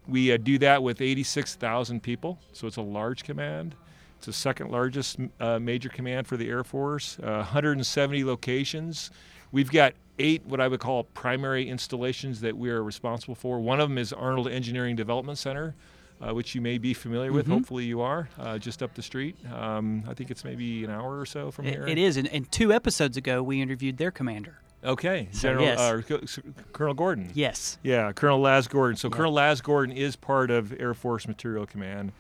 We 0.08 0.32
uh, 0.32 0.38
do 0.38 0.58
that 0.60 0.82
with 0.82 1.02
86,000 1.02 2.02
people. 2.02 2.40
So 2.54 2.68
it's 2.68 2.78
a 2.78 2.82
large 2.82 3.26
command 3.26 3.76
it's 4.18 4.26
the 4.26 4.34
second 4.34 4.72
largest 4.72 5.18
uh, 5.40 5.60
major 5.60 5.90
command 5.90 6.28
for 6.28 6.38
the 6.38 6.50
Air 6.50 6.64
Force, 6.64 7.20
uh, 7.20 7.38
170 7.38 8.24
locations. 8.24 9.12
We've 9.52 9.72
got 9.72 9.94
eight 10.20 10.44
what 10.46 10.60
I 10.60 10.68
would 10.68 10.80
call 10.80 11.04
primary 11.04 11.70
installations 11.70 12.42
that 12.42 12.58
we 12.58 12.70
are 12.72 12.84
responsible 12.84 13.36
for. 13.36 13.60
One 13.60 13.80
of 13.80 13.90
them 13.90 13.98
is 13.98 14.12
Arnold 14.12 14.48
Engineering 14.48 14.96
Development 14.96 15.38
Center, 15.38 15.76
uh, 16.20 16.34
which 16.34 16.56
you 16.56 16.62
may 16.62 16.80
be 16.80 16.96
familiar 16.96 17.32
with. 17.32 17.46
Mm-hmm. 17.46 17.54
Hopefully, 17.54 17.86
you 17.86 18.02
are 18.02 18.28
uh, 18.40 18.58
just 18.58 18.82
up 18.82 18.96
the 18.96 19.04
street. 19.04 19.36
Um, 19.54 20.04
I 20.08 20.16
think 20.16 20.32
it's 20.32 20.44
maybe 20.44 20.84
an 20.84 20.90
hour 20.90 21.20
or 21.20 21.26
so 21.26 21.52
from 21.52 21.68
it, 21.68 21.76
here. 21.76 21.88
It 21.88 22.00
is. 22.00 22.18
And, 22.18 22.28
and, 22.30 22.52
two 22.52 22.74
episodes 22.74 23.18
ago, 23.18 23.44
we 23.44 23.62
interviewed 23.62 23.98
their 23.98 24.12
commander. 24.12 24.60
Okay, 24.84 25.28
General 25.34 25.66
yes. 25.66 25.80
uh, 25.80 26.28
Colonel 26.72 26.94
Gordon. 26.94 27.32
Yes. 27.34 27.78
Yeah, 27.84 28.12
Colonel 28.14 28.40
Laz 28.40 28.68
Gordon. 28.68 28.96
So 28.96 29.10
yeah. 29.10 29.16
Colonel 29.16 29.34
Laz 29.34 29.62
Gordon 29.62 29.96
is 29.96 30.16
part 30.16 30.50
of 30.50 30.74
Air 30.80 30.94
Force 30.94 31.28
Materiel 31.28 31.66
Command. 31.66 32.12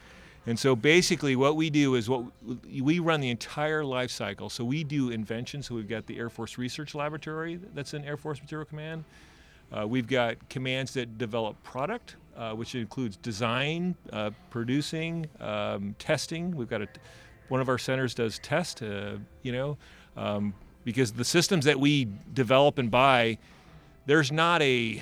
And 0.47 0.57
so 0.57 0.77
basically, 0.77 1.35
what 1.35 1.57
we 1.57 1.69
do 1.69 1.95
is 1.95 2.09
what 2.09 2.23
we 2.71 2.99
run 2.99 3.19
the 3.19 3.29
entire 3.29 3.83
life 3.83 4.09
cycle. 4.09 4.49
So 4.49 4.63
we 4.63 4.85
do 4.85 5.09
inventions. 5.09 5.67
So 5.67 5.75
we've 5.75 5.89
got 5.89 6.07
the 6.07 6.17
Air 6.17 6.29
Force 6.29 6.57
Research 6.57 6.95
Laboratory 6.95 7.59
that's 7.75 7.93
in 7.93 8.05
Air 8.05 8.15
Force 8.15 8.39
Materiel 8.39 8.65
Command. 8.65 9.03
Uh, 9.73 9.85
we've 9.85 10.07
got 10.07 10.37
commands 10.47 10.93
that 10.93 11.17
develop 11.17 11.61
product, 11.63 12.15
uh, 12.37 12.53
which 12.53 12.75
includes 12.75 13.17
design, 13.17 13.93
uh, 14.13 14.31
producing, 14.49 15.27
um, 15.41 15.93
testing. 15.99 16.55
We've 16.55 16.69
got 16.69 16.81
a, 16.81 16.87
one 17.49 17.59
of 17.59 17.67
our 17.67 17.77
centers 17.77 18.13
does 18.13 18.39
test. 18.39 18.81
Uh, 18.81 19.17
you 19.43 19.51
know, 19.51 19.77
um, 20.15 20.53
because 20.85 21.11
the 21.11 21.25
systems 21.25 21.65
that 21.65 21.77
we 21.77 22.07
develop 22.33 22.77
and 22.77 22.89
buy, 22.89 23.37
there's 24.05 24.31
not 24.31 24.61
a 24.61 25.01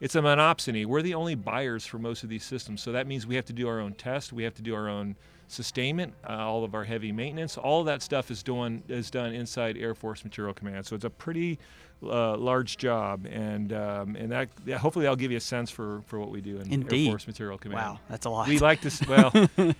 it's 0.00 0.14
a 0.14 0.20
monopsony. 0.20 0.86
We're 0.86 1.02
the 1.02 1.14
only 1.14 1.34
buyers 1.34 1.86
for 1.86 1.98
most 1.98 2.22
of 2.22 2.28
these 2.28 2.44
systems, 2.44 2.82
so 2.82 2.92
that 2.92 3.06
means 3.06 3.26
we 3.26 3.36
have 3.36 3.46
to 3.46 3.52
do 3.52 3.68
our 3.68 3.80
own 3.80 3.94
test. 3.94 4.32
We 4.32 4.42
have 4.44 4.54
to 4.54 4.62
do 4.62 4.74
our 4.74 4.88
own 4.88 5.16
sustainment, 5.48 6.12
uh, 6.28 6.32
all 6.32 6.64
of 6.64 6.74
our 6.74 6.84
heavy 6.84 7.12
maintenance. 7.12 7.56
All 7.56 7.84
that 7.84 8.02
stuff 8.02 8.30
is 8.30 8.42
done 8.42 8.82
is 8.88 9.10
done 9.10 9.32
inside 9.32 9.76
Air 9.76 9.94
Force 9.94 10.24
Materiel 10.24 10.54
Command. 10.54 10.86
So 10.86 10.96
it's 10.96 11.04
a 11.04 11.10
pretty 11.10 11.58
uh, 12.02 12.36
large 12.36 12.76
job, 12.76 13.26
and 13.30 13.72
um, 13.72 14.16
and 14.16 14.30
that 14.32 14.48
yeah, 14.64 14.78
hopefully 14.78 15.04
that'll 15.04 15.16
give 15.16 15.30
you 15.30 15.38
a 15.38 15.40
sense 15.40 15.70
for, 15.70 16.02
for 16.06 16.18
what 16.18 16.30
we 16.30 16.40
do 16.40 16.58
in 16.58 16.72
Indeed. 16.72 17.06
Air 17.06 17.12
Force 17.12 17.26
Materiel 17.26 17.58
Command. 17.58 17.80
Wow, 17.80 18.00
that's 18.08 18.26
a 18.26 18.30
lot. 18.30 18.48
We 18.48 18.58
like 18.58 18.80
to 18.82 19.06
well, 19.08 19.74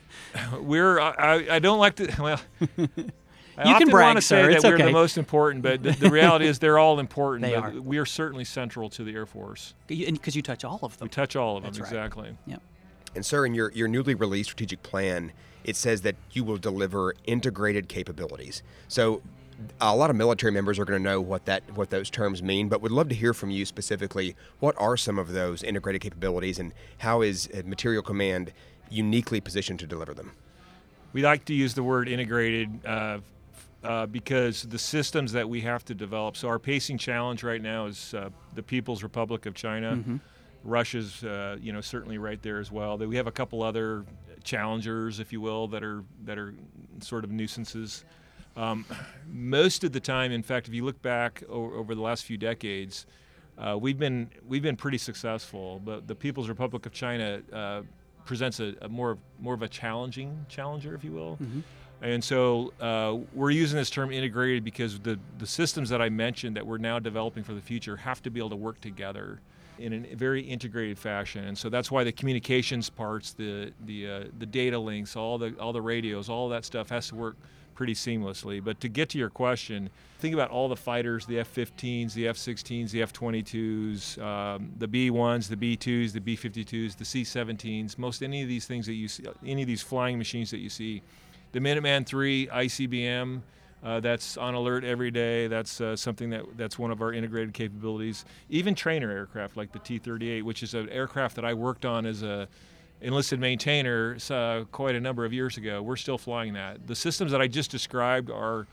we're 0.61 0.99
I, 1.01 1.47
I 1.51 1.59
don't 1.59 1.79
like 1.79 1.97
to 1.97 2.15
well. 2.19 2.41
I 3.59 3.71
you 3.71 3.79
can 3.79 3.89
brag, 3.89 4.07
want 4.07 4.17
to 4.17 4.23
say 4.23 4.53
it's 4.53 4.63
that 4.63 4.75
okay. 4.75 4.83
we're 4.83 4.89
the 4.89 4.93
most 4.93 5.17
important, 5.17 5.63
but 5.63 5.83
the, 5.83 5.93
the 5.93 6.11
reality 6.11 6.47
is 6.47 6.59
they're 6.59 6.79
all 6.79 7.01
important. 7.01 7.43
they 7.51 7.55
but 7.55 7.75
are. 7.75 7.81
We 7.81 7.99
are 7.99 8.07
certainly 8.07 8.45
central 8.45 8.91
to 8.91 9.05
the 9.05 9.13
Air 9.15 9.27
Force. 9.27 9.75
Because 9.87 10.37
you, 10.37 10.43
touch 10.43 10.65
all 10.65 10.81
of 10.83 10.99
them. 10.99 11.07
We 11.07 11.11
touch 11.11 11.37
all 11.37 11.57
of 11.57 11.63
That's 11.63 11.79
them, 11.79 11.85
right. 11.85 11.93
exactly. 11.93 12.37
Yep. 12.47 12.63
And 13.15 13.25
sir, 13.25 13.47
in 13.47 13.55
your, 13.55 13.73
your 13.73 13.89
newly 13.89 14.15
released 14.15 14.51
strategic 14.51 14.83
plan, 14.83 15.33
it 15.65 15.75
says 15.75 16.03
that 16.03 16.17
you 16.33 16.45
will 16.45 16.59
deliver 16.59 17.15
integrated 17.25 17.89
capabilities. 17.89 18.63
So 18.89 19.23
a 19.81 19.97
lot 19.97 20.11
of 20.11 20.17
military 20.17 20.53
members 20.53 20.79
are 20.79 20.85
going 20.85 21.03
to 21.03 21.03
know 21.03 21.21
what 21.21 21.47
that 21.47 21.63
what 21.75 21.91
those 21.91 22.11
terms 22.11 22.43
mean, 22.43 22.69
but 22.69 22.81
would 22.83 22.93
love 22.93 23.09
to 23.09 23.15
hear 23.15 23.33
from 23.33 23.51
you 23.51 23.65
specifically. 23.65 24.37
What 24.61 24.75
are 24.79 24.97
some 24.97 25.19
of 25.19 25.33
those 25.33 25.63
integrated 25.63 26.03
capabilities, 26.03 26.59
and 26.59 26.73
how 26.99 27.23
is 27.23 27.49
uh, 27.55 27.63
Materiel 27.65 28.03
Command 28.03 28.53
uniquely 28.91 29.41
positioned 29.41 29.81
to 29.81 29.87
deliver 29.87 30.15
them? 30.15 30.33
We 31.13 31.23
like 31.23 31.47
to 31.47 31.55
use 31.55 31.75
the 31.75 31.83
word 31.83 32.09
integrated 32.09 32.85
uh, 32.85 33.19
uh, 33.87 34.07
because 34.07 34.63
the 34.63 34.79
systems 34.79 35.33
that 35.33 35.49
we 35.49 35.61
have 35.61 35.85
to 35.85 35.95
develop. 35.95 36.37
So 36.37 36.49
our 36.49 36.59
pacing 36.59 36.99
challenge 36.99 37.45
right 37.45 37.63
now 37.63 37.87
is 37.87 38.15
uh, 38.15 38.31
the 38.55 38.63
People's 38.63 39.03
Republic 39.03 39.47
of 39.47 39.55
China. 39.55 39.97
Mm-hmm. 39.97 40.17
Russia's, 40.65 41.23
uh, 41.23 41.57
you 41.61 41.73
know, 41.73 41.81
certainly 41.81 42.19
right 42.19 42.43
there 42.43 42.59
as 42.59 42.73
well. 42.73 42.99
We 42.99 43.17
have 43.17 43.29
a 43.29 43.33
couple 43.33 43.63
other 43.63 44.05
challengers, 44.43 45.21
if 45.21 45.33
you 45.33 45.41
will, 45.41 45.69
that 45.69 45.85
are 45.85 46.03
that 46.25 46.37
are 46.39 46.55
sort 47.01 47.23
of 47.23 47.31
nuisances. 47.31 48.05
Um, 48.57 48.85
most 49.31 49.85
of 49.85 49.93
the 49.93 50.01
time, 50.01 50.33
in 50.33 50.43
fact, 50.43 50.67
if 50.67 50.75
you 50.75 50.85
look 50.85 51.01
back 51.03 51.45
over, 51.49 51.77
over 51.77 51.95
the 51.95 52.01
last 52.01 52.25
few 52.25 52.39
decades, 52.39 53.07
uh, 53.59 53.77
we've 53.81 53.99
been 53.99 54.31
we've 54.49 54.63
been 54.63 54.77
pretty 54.77 54.99
successful. 54.99 55.81
But 55.85 56.09
the 56.09 56.15
People's 56.17 56.49
Republic 56.49 56.87
of 56.87 56.93
China 56.93 57.41
uh, 57.53 57.83
presents 58.25 58.59
a, 58.59 58.75
a, 58.83 58.89
more 58.89 59.19
more 59.39 59.55
of 59.55 59.63
a 59.63 59.69
challenging 59.69 60.45
challenger, 60.49 60.95
if 60.95 61.05
you 61.05 61.13
will. 61.13 61.39
Mm-hmm. 61.41 61.61
And 62.03 62.23
so 62.23 62.73
uh, 62.81 63.17
we're 63.33 63.51
using 63.51 63.79
this 63.79 63.91
term 63.91 64.13
integrated 64.13 64.65
because 64.65 64.99
the, 65.01 65.19
the 65.39 65.47
systems 65.47 65.89
that 65.89 66.03
I 66.03 66.09
mentioned 66.09 66.57
that 66.57 66.67
we're 66.67 66.79
now 66.79 66.99
developing 66.99 67.43
for 67.43 67.55
the 67.55 67.61
future 67.61 67.97
have 67.97 68.23
to 68.23 68.31
be 68.31 68.39
able 68.39 68.51
to 68.51 68.57
work 68.57 68.81
together 68.81 69.41
in 69.79 70.07
a 70.11 70.15
very 70.15 70.43
integrated 70.43 70.99
fashion. 70.99 71.45
And 71.45 71.57
so 71.57 71.69
that's 71.69 71.91
why 71.91 72.05
the 72.05 72.13
communications 72.13 72.89
parts, 72.91 73.33
the 73.33 73.73
the 73.85 74.11
uh, 74.11 74.25
the 74.39 74.47
data 74.47 74.79
links, 74.79 75.17
all 75.17 75.39
the 75.39 75.55
all 75.59 75.73
the 75.73 75.83
radios, 75.83 76.29
all 76.29 76.49
that 76.51 76.65
stuff 76.65 76.89
has 76.91 77.09
to 77.09 77.15
work 77.15 77.37
pretty 77.75 77.95
seamlessly. 77.95 78.63
But 78.65 78.81
to 78.81 78.89
get 78.89 79.11
to 79.11 79.19
your 79.19 79.29
question, 79.29 79.91
think 80.19 80.33
about 80.33 80.51
all 80.51 80.69
the 80.69 80.77
fighters, 80.77 81.27
the 81.27 81.39
F-15s, 81.41 82.15
the 82.15 82.27
F-16s, 82.29 82.91
the 82.91 83.03
F-22s, 83.03 84.19
um, 84.19 84.73
the 84.79 84.89
B-1s, 84.89 85.49
the 85.49 85.57
B-2s, 85.59 86.13
the 86.13 86.21
B-52s, 86.21 86.97
the 86.97 87.05
C-17s, 87.05 87.99
most 87.99 88.23
any 88.23 88.41
of 88.41 88.49
these 88.49 88.67
things 88.67 88.87
that 88.87 88.95
you 88.95 89.09
see, 89.09 89.25
any 89.45 89.61
of 89.61 89.69
these 89.69 89.83
flying 89.83 90.17
machines 90.17 90.51
that 90.51 90.59
you 90.59 90.71
see 90.71 91.03
the 91.57 91.63
Minuteman 91.63 92.05
3 92.05 92.49
ICBM. 92.49 93.41
Uh, 93.83 94.01
that's 94.01 94.37
on 94.37 94.53
alert 94.53 94.85
every 94.85 95.11
day. 95.11 95.47
That's 95.47 95.81
uh, 95.81 95.97
something 95.97 96.29
that 96.29 96.45
that's 96.57 96.79
one 96.79 96.91
of 96.91 97.01
our 97.01 97.15
integrated 97.15 97.55
capabilities. 97.55 98.27
Even 98.51 98.75
trainer 98.75 99.11
aircraft 99.11 99.57
like 99.57 99.73
the 99.73 99.79
T-38, 99.79 100.43
which 100.43 100.63
is 100.63 100.75
an 100.75 100.91
aircraft 100.91 101.35
that 101.37 101.47
I 101.47 101.55
worked 101.55 101.87
on 101.87 102.05
as 102.05 102.23
a 102.23 102.47
enlisted 103.01 103.41
maintainer 103.41 104.19
uh, 104.29 104.65
quite 104.71 104.97
a 104.97 105.01
number 105.01 105.25
of 105.25 105.33
years 105.33 105.57
ago. 105.57 105.81
We're 105.81 105.97
still 105.97 106.19
flying 106.19 106.53
that. 106.55 106.87
The 106.87 106.97
systems 106.97 107.33
that 107.33 107.41
I 107.41 107.47
just 107.47 107.71
described 107.71 108.31
are, 108.31 108.67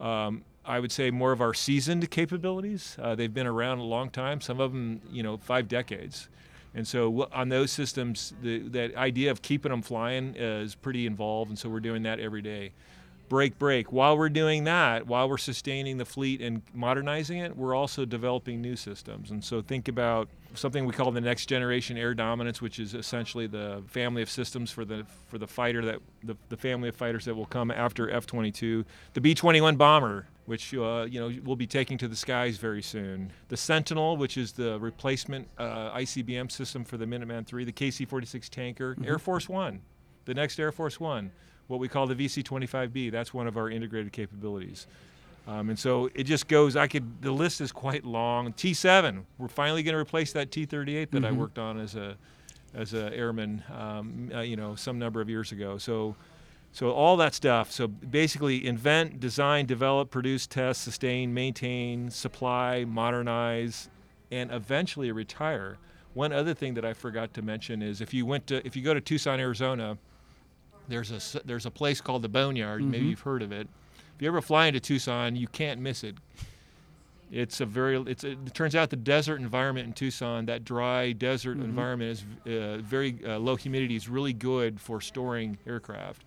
um, 0.00 0.44
I 0.64 0.80
would 0.80 0.92
say, 0.92 1.10
more 1.10 1.32
of 1.32 1.42
our 1.42 1.52
seasoned 1.52 2.10
capabilities. 2.10 2.96
Uh, 3.02 3.14
they've 3.14 3.34
been 3.34 3.46
around 3.46 3.78
a 3.78 3.84
long 3.84 4.08
time. 4.08 4.40
Some 4.40 4.60
of 4.60 4.72
them, 4.72 5.02
you 5.10 5.22
know, 5.22 5.36
five 5.36 5.68
decades. 5.68 6.28
And 6.74 6.86
so 6.86 7.28
on 7.32 7.48
those 7.50 7.70
systems, 7.70 8.34
the, 8.42 8.58
that 8.70 8.96
idea 8.96 9.30
of 9.30 9.42
keeping 9.42 9.70
them 9.70 9.82
flying 9.82 10.34
uh, 10.38 10.62
is 10.62 10.74
pretty 10.74 11.06
involved, 11.06 11.50
and 11.50 11.58
so 11.58 11.68
we're 11.68 11.80
doing 11.80 12.02
that 12.02 12.18
every 12.18 12.42
day. 12.42 12.72
Break, 13.28 13.58
break. 13.58 13.90
While 13.92 14.18
we're 14.18 14.28
doing 14.28 14.64
that, 14.64 15.06
while 15.06 15.28
we're 15.28 15.38
sustaining 15.38 15.96
the 15.96 16.04
fleet 16.04 16.42
and 16.42 16.62
modernizing 16.74 17.38
it, 17.38 17.56
we're 17.56 17.74
also 17.74 18.04
developing 18.04 18.60
new 18.60 18.76
systems. 18.76 19.30
And 19.30 19.42
so 19.42 19.62
think 19.62 19.88
about 19.88 20.28
something 20.54 20.84
we 20.84 20.92
call 20.92 21.10
the 21.10 21.20
next 21.20 21.46
generation 21.46 21.96
air 21.96 22.12
dominance, 22.12 22.60
which 22.60 22.78
is 22.78 22.92
essentially 22.94 23.46
the 23.46 23.82
family 23.86 24.20
of 24.20 24.28
systems 24.28 24.70
for 24.70 24.84
the 24.84 25.06
for 25.28 25.38
the 25.38 25.46
fighter 25.46 25.84
that 25.84 26.00
the, 26.22 26.36
the 26.48 26.56
family 26.56 26.88
of 26.88 26.96
fighters 26.96 27.24
that 27.24 27.34
will 27.34 27.46
come 27.46 27.70
after 27.70 28.10
F-22. 28.10 28.84
The 29.14 29.20
B-21 29.20 29.78
bomber 29.78 30.26
which 30.46 30.74
uh, 30.74 31.06
you 31.08 31.20
know 31.20 31.32
we'll 31.44 31.56
be 31.56 31.66
taking 31.66 31.98
to 31.98 32.08
the 32.08 32.16
skies 32.16 32.58
very 32.58 32.82
soon. 32.82 33.32
The 33.48 33.56
Sentinel, 33.56 34.16
which 34.16 34.36
is 34.36 34.52
the 34.52 34.78
replacement 34.78 35.48
uh, 35.58 35.92
ICBM 35.92 36.50
system 36.50 36.84
for 36.84 36.96
the 36.96 37.06
Minuteman 37.06 37.50
III, 37.52 37.64
the 37.64 37.72
KC-46 37.72 38.48
tanker, 38.48 38.94
mm-hmm. 38.94 39.04
Air 39.04 39.18
Force 39.18 39.48
One, 39.48 39.80
the 40.24 40.34
next 40.34 40.58
Air 40.58 40.72
Force 40.72 41.00
One, 41.00 41.30
what 41.68 41.80
we 41.80 41.88
call 41.88 42.06
the 42.06 42.14
VC-25B. 42.14 43.10
That's 43.10 43.32
one 43.32 43.46
of 43.46 43.56
our 43.56 43.70
integrated 43.70 44.12
capabilities. 44.12 44.86
Um, 45.46 45.68
and 45.68 45.78
so 45.78 46.10
it 46.14 46.24
just 46.24 46.48
goes. 46.48 46.76
I 46.76 46.86
could. 46.86 47.22
The 47.22 47.32
list 47.32 47.60
is 47.60 47.70
quite 47.70 48.04
long. 48.04 48.52
T7. 48.52 49.24
We're 49.38 49.48
finally 49.48 49.82
going 49.82 49.94
to 49.94 50.00
replace 50.00 50.32
that 50.32 50.50
T38 50.50 51.10
that 51.10 51.10
mm-hmm. 51.10 51.24
I 51.24 51.32
worked 51.32 51.58
on 51.58 51.78
as 51.78 51.94
a 51.94 52.16
as 52.74 52.94
a 52.94 53.14
airman. 53.14 53.62
Um, 53.70 54.30
uh, 54.34 54.40
you 54.40 54.56
know, 54.56 54.74
some 54.74 54.98
number 54.98 55.20
of 55.20 55.28
years 55.28 55.52
ago. 55.52 55.76
So 55.76 56.16
so 56.74 56.90
all 56.90 57.16
that 57.18 57.34
stuff. 57.34 57.70
So 57.70 57.86
basically, 57.86 58.66
invent, 58.66 59.20
design, 59.20 59.64
develop, 59.64 60.10
produce, 60.10 60.44
test, 60.48 60.82
sustain, 60.82 61.32
maintain, 61.32 62.10
supply, 62.10 62.84
modernize, 62.84 63.88
and 64.32 64.50
eventually 64.50 65.12
retire. 65.12 65.78
One 66.14 66.32
other 66.32 66.52
thing 66.52 66.74
that 66.74 66.84
I 66.84 66.92
forgot 66.92 67.32
to 67.34 67.42
mention 67.42 67.80
is 67.80 68.00
if 68.00 68.12
you 68.12 68.26
went 68.26 68.48
to 68.48 68.66
if 68.66 68.74
you 68.74 68.82
go 68.82 68.92
to 68.92 69.00
Tucson, 69.00 69.38
Arizona, 69.38 69.96
there's 70.88 71.12
a 71.12 71.46
there's 71.46 71.64
a 71.64 71.70
place 71.70 72.00
called 72.00 72.22
the 72.22 72.28
Boneyard. 72.28 72.82
Mm-hmm. 72.82 72.90
Maybe 72.90 73.06
you've 73.06 73.20
heard 73.20 73.42
of 73.42 73.52
it. 73.52 73.68
If 74.16 74.22
you 74.22 74.26
ever 74.26 74.42
fly 74.42 74.66
into 74.66 74.80
Tucson, 74.80 75.36
you 75.36 75.46
can't 75.46 75.80
miss 75.80 76.02
it. 76.02 76.16
It's 77.30 77.60
a 77.60 77.66
very 77.66 77.98
it's 77.98 78.24
a, 78.24 78.32
it 78.32 78.52
turns 78.52 78.74
out 78.74 78.90
the 78.90 78.96
desert 78.96 79.40
environment 79.40 79.86
in 79.86 79.92
Tucson, 79.92 80.46
that 80.46 80.64
dry 80.64 81.12
desert 81.12 81.56
mm-hmm. 81.56 81.66
environment 81.66 82.24
is 82.46 82.52
uh, 82.52 82.78
very 82.78 83.20
uh, 83.24 83.38
low 83.38 83.54
humidity 83.54 83.94
is 83.94 84.08
really 84.08 84.32
good 84.32 84.80
for 84.80 85.00
storing 85.00 85.56
aircraft. 85.68 86.24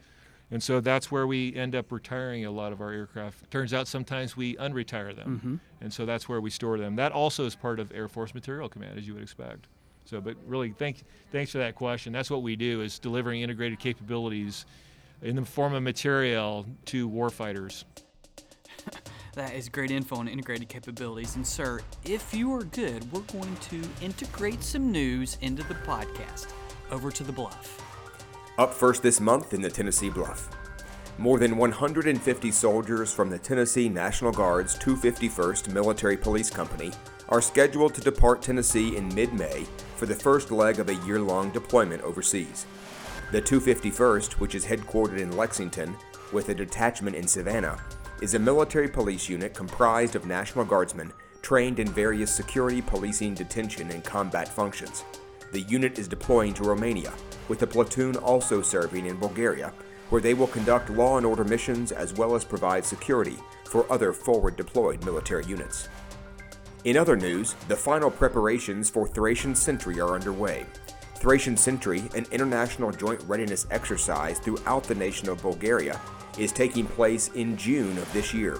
And 0.49 0.63
so 0.63 0.79
that's 0.79 1.11
where 1.11 1.27
we 1.27 1.53
end 1.55 1.75
up 1.75 1.91
retiring 1.91 2.45
a 2.45 2.51
lot 2.51 2.71
of 2.71 2.79
our 2.79 2.91
aircraft. 2.91 3.51
Turns 3.51 3.73
out 3.73 3.87
sometimes 3.87 4.37
we 4.37 4.55
unretire 4.55 5.13
them. 5.13 5.37
Mm-hmm. 5.37 5.55
And 5.81 5.93
so 5.93 6.05
that's 6.05 6.29
where 6.29 6.39
we 6.39 6.49
store 6.49 6.77
them. 6.77 6.95
That 6.95 7.11
also 7.11 7.45
is 7.45 7.55
part 7.55 7.79
of 7.79 7.91
Air 7.93 8.07
Force 8.07 8.33
Materiel 8.33 8.69
Command, 8.69 8.97
as 8.97 9.05
you 9.05 9.13
would 9.13 9.23
expect. 9.23 9.67
So, 10.05 10.21
but 10.21 10.37
really, 10.45 10.69
thank, 10.69 11.03
thanks 11.33 11.51
for 11.51 11.57
that 11.57 11.75
question. 11.75 12.13
That's 12.13 12.31
what 12.31 12.41
we 12.41 12.55
do 12.55 12.81
is 12.81 12.97
delivering 12.97 13.41
integrated 13.41 13.79
capabilities 13.79 14.65
in 15.21 15.35
the 15.35 15.43
form 15.43 15.73
of 15.73 15.83
material 15.83 16.65
to 16.85 17.09
warfighters. 17.09 17.83
that 19.33 19.53
is 19.53 19.67
great 19.67 19.91
info 19.91 20.15
on 20.15 20.29
integrated 20.29 20.69
capabilities. 20.69 21.35
And, 21.35 21.45
sir, 21.45 21.81
if 22.05 22.33
you 22.33 22.53
are 22.53 22.63
good, 22.63 23.11
we're 23.11 23.19
going 23.21 23.55
to 23.57 23.83
integrate 24.01 24.63
some 24.63 24.93
news 24.93 25.37
into 25.41 25.63
the 25.63 25.75
podcast. 25.75 26.53
Over 26.89 27.11
to 27.11 27.23
the 27.25 27.33
bluff. 27.33 27.87
Up 28.59 28.73
first 28.73 29.03
this 29.03 29.19
month 29.19 29.53
in 29.53 29.61
the 29.61 29.69
Tennessee 29.69 30.09
Bluff. 30.09 30.49
More 31.19 31.37
than 31.37 31.57
150 31.57 32.49
soldiers 32.49 33.13
from 33.13 33.29
the 33.29 33.37
Tennessee 33.37 33.87
National 33.87 34.31
Guard's 34.31 34.75
251st 34.79 35.71
Military 35.71 36.17
Police 36.17 36.49
Company 36.49 36.91
are 37.29 37.39
scheduled 37.39 37.93
to 37.93 38.01
depart 38.01 38.41
Tennessee 38.41 38.97
in 38.97 39.13
mid 39.13 39.31
May 39.31 39.67
for 39.95 40.07
the 40.07 40.15
first 40.15 40.49
leg 40.49 40.79
of 40.79 40.89
a 40.89 40.95
year 41.05 41.19
long 41.19 41.51
deployment 41.51 42.01
overseas. 42.01 42.65
The 43.31 43.43
251st, 43.43 44.39
which 44.39 44.55
is 44.55 44.65
headquartered 44.65 45.19
in 45.19 45.37
Lexington 45.37 45.95
with 46.33 46.49
a 46.49 46.55
detachment 46.55 47.15
in 47.15 47.27
Savannah, 47.27 47.77
is 48.23 48.33
a 48.33 48.39
military 48.39 48.87
police 48.87 49.29
unit 49.29 49.53
comprised 49.53 50.15
of 50.15 50.25
National 50.25 50.65
Guardsmen 50.65 51.13
trained 51.43 51.77
in 51.77 51.87
various 51.89 52.33
security, 52.33 52.81
policing, 52.81 53.35
detention, 53.35 53.91
and 53.91 54.03
combat 54.03 54.47
functions. 54.47 55.03
The 55.51 55.61
unit 55.61 55.97
is 55.97 56.07
deploying 56.07 56.53
to 56.55 56.63
Romania 56.63 57.13
with 57.47 57.59
the 57.59 57.67
platoon 57.67 58.15
also 58.17 58.61
serving 58.61 59.05
in 59.05 59.17
Bulgaria, 59.17 59.71
where 60.09 60.21
they 60.21 60.33
will 60.33 60.47
conduct 60.47 60.89
law 60.89 61.17
and 61.17 61.25
order 61.25 61.43
missions 61.43 61.91
as 61.91 62.13
well 62.13 62.35
as 62.35 62.43
provide 62.43 62.85
security 62.85 63.37
for 63.65 63.91
other 63.91 64.13
forward 64.13 64.55
deployed 64.55 65.03
military 65.05 65.45
units. 65.45 65.89
In 66.83 66.97
other 66.97 67.15
news, 67.15 67.53
the 67.67 67.75
final 67.75 68.09
preparations 68.09 68.89
for 68.89 69.07
Thracian 69.07 69.55
Sentry 69.55 69.99
are 69.99 70.13
underway. 70.13 70.65
Thracian 71.15 71.57
Sentry, 71.57 72.03
an 72.15 72.25
international 72.31 72.91
joint 72.91 73.21
readiness 73.23 73.65
exercise 73.71 74.39
throughout 74.39 74.83
the 74.83 74.95
nation 74.95 75.29
of 75.29 75.41
Bulgaria, 75.41 75.99
is 76.37 76.51
taking 76.51 76.85
place 76.85 77.29
in 77.29 77.57
June 77.57 77.97
of 77.97 78.11
this 78.13 78.33
year. 78.33 78.59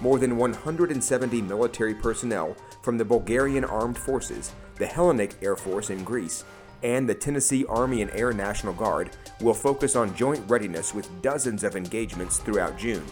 More 0.00 0.18
than 0.18 0.36
170 0.36 1.42
military 1.42 1.94
personnel 1.94 2.56
from 2.86 2.98
the 2.98 3.04
Bulgarian 3.04 3.64
Armed 3.64 3.98
Forces, 3.98 4.52
the 4.76 4.86
Hellenic 4.86 5.34
Air 5.42 5.56
Force 5.56 5.90
in 5.90 6.04
Greece, 6.04 6.44
and 6.84 7.08
the 7.08 7.16
Tennessee 7.16 7.66
Army 7.68 8.00
and 8.00 8.12
Air 8.12 8.32
National 8.32 8.72
Guard 8.72 9.10
will 9.40 9.54
focus 9.54 9.96
on 9.96 10.14
joint 10.14 10.48
readiness 10.48 10.94
with 10.94 11.10
dozens 11.20 11.64
of 11.64 11.74
engagements 11.74 12.38
throughout 12.38 12.78
June. 12.78 13.04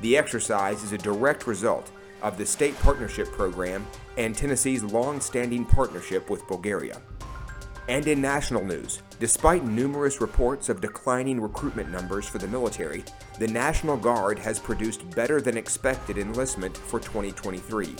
The 0.00 0.16
exercise 0.16 0.82
is 0.82 0.90
a 0.90 0.98
direct 0.98 1.46
result 1.46 1.92
of 2.22 2.36
the 2.36 2.44
State 2.44 2.76
Partnership 2.80 3.30
Program 3.30 3.86
and 4.18 4.34
Tennessee's 4.34 4.82
long 4.82 5.20
standing 5.20 5.64
partnership 5.64 6.28
with 6.28 6.48
Bulgaria. 6.48 7.00
And 7.88 8.08
in 8.08 8.20
national 8.20 8.64
news, 8.64 9.00
despite 9.20 9.64
numerous 9.64 10.20
reports 10.20 10.68
of 10.70 10.80
declining 10.80 11.40
recruitment 11.40 11.92
numbers 11.92 12.26
for 12.26 12.38
the 12.38 12.48
military, 12.48 13.04
the 13.38 13.46
National 13.46 13.96
Guard 13.96 14.40
has 14.40 14.58
produced 14.58 15.08
better 15.10 15.40
than 15.40 15.56
expected 15.56 16.18
enlistment 16.18 16.76
for 16.76 16.98
2023. 16.98 17.94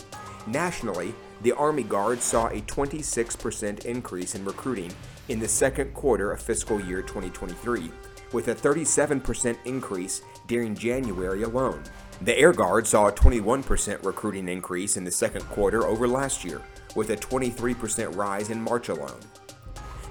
Nationally, 0.47 1.13
the 1.41 1.53
Army 1.53 1.83
Guard 1.83 2.21
saw 2.21 2.47
a 2.47 2.61
26% 2.61 3.85
increase 3.85 4.35
in 4.35 4.45
recruiting 4.45 4.91
in 5.29 5.39
the 5.39 5.47
second 5.47 5.93
quarter 5.93 6.31
of 6.31 6.41
fiscal 6.41 6.79
year 6.79 7.01
2023, 7.01 7.91
with 8.31 8.47
a 8.47 8.55
37% 8.55 9.57
increase 9.65 10.21
during 10.47 10.75
January 10.75 11.43
alone. 11.43 11.81
The 12.21 12.37
Air 12.37 12.53
Guard 12.53 12.87
saw 12.87 13.07
a 13.07 13.11
21% 13.11 14.03
recruiting 14.05 14.47
increase 14.47 14.97
in 14.97 15.03
the 15.03 15.11
second 15.11 15.41
quarter 15.45 15.85
over 15.85 16.07
last 16.07 16.45
year, 16.45 16.61
with 16.95 17.09
a 17.09 17.17
23% 17.17 18.15
rise 18.15 18.49
in 18.49 18.61
March 18.61 18.89
alone. 18.89 19.19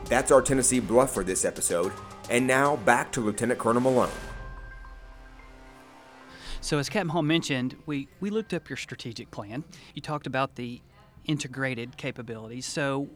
That's 0.07 0.31
our 0.31 0.43
Tennessee 0.43 0.81
Bluff 0.81 1.15
for 1.15 1.25
this 1.25 1.45
episode, 1.45 1.93
and 2.29 2.47
now 2.47 2.77
back 2.77 3.11
to 3.13 3.21
Lieutenant 3.21 3.59
Colonel 3.59 3.81
Malone. 3.81 4.11
So, 6.65 6.79
as 6.79 6.89
Captain 6.89 7.11
Hall 7.11 7.21
mentioned, 7.21 7.77
we, 7.85 8.09
we 8.21 8.31
looked 8.31 8.55
up 8.55 8.71
your 8.71 8.79
strategic 8.79 9.31
plan. 9.31 9.65
You 9.93 10.01
talked 10.01 10.27
about 10.27 10.55
the 10.55 10.81
integrated 11.27 11.99
capabilities. 11.99 12.65
So, 12.65 13.11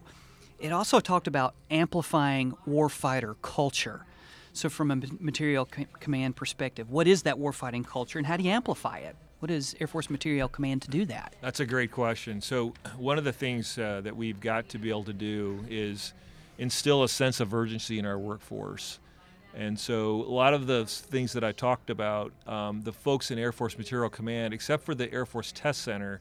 it 0.59 0.71
also 0.71 1.01
talked 1.01 1.27
about 1.27 1.55
amplifying 1.71 2.53
warfighter 2.69 3.37
culture. 3.41 4.05
So, 4.53 4.69
from 4.69 4.91
a 4.91 4.97
material 5.19 5.67
command 5.99 6.37
perspective, 6.37 6.91
what 6.91 7.09
is 7.09 7.23
that 7.23 7.37
warfighting 7.37 7.87
culture 7.87 8.19
and 8.19 8.27
how 8.27 8.37
do 8.37 8.45
you 8.45 8.51
amplify 8.51 8.99
it? 8.99 9.17
What 9.39 9.51
is 9.51 9.75
Air 9.81 9.87
Force 9.87 10.11
Materiel 10.11 10.49
Command 10.49 10.83
to 10.83 10.91
do 10.91 11.07
that? 11.07 11.35
That's 11.41 11.61
a 11.61 11.67
great 11.67 11.91
question. 11.91 12.43
So, 12.43 12.75
one 12.99 13.17
of 13.17 13.25
the 13.25 13.33
things 13.33 13.79
uh, 13.79 14.03
that 14.03 14.15
we've 14.15 14.41
got 14.41 14.69
to 14.69 14.79
be 14.79 14.91
able 14.91 15.05
to 15.05 15.15
do 15.15 15.65
is 15.71 16.13
instill 16.59 17.03
a 17.03 17.09
sense 17.09 17.41
of 17.41 17.55
urgency 17.55 17.99
in 17.99 18.05
our 18.05 18.19
workforce. 18.19 18.99
And 19.55 19.79
so, 19.79 20.23
a 20.23 20.33
lot 20.33 20.55
of 20.55 20.67
the 20.67 20.85
things 20.87 21.33
that 21.33 21.43
I 21.43 21.53
talked 21.53 21.91
about, 21.91 22.33
um, 22.47 22.83
the 22.83 22.93
folks 22.93 23.31
in 23.31 23.39
Air 23.39 23.53
Force 23.53 23.77
Materiel 23.77 24.11
Command, 24.11 24.55
except 24.55 24.85
for 24.85 24.95
the 24.95 25.13
Air 25.13 25.27
Force 25.27 25.53
Test 25.53 25.83
Center, 25.83 26.21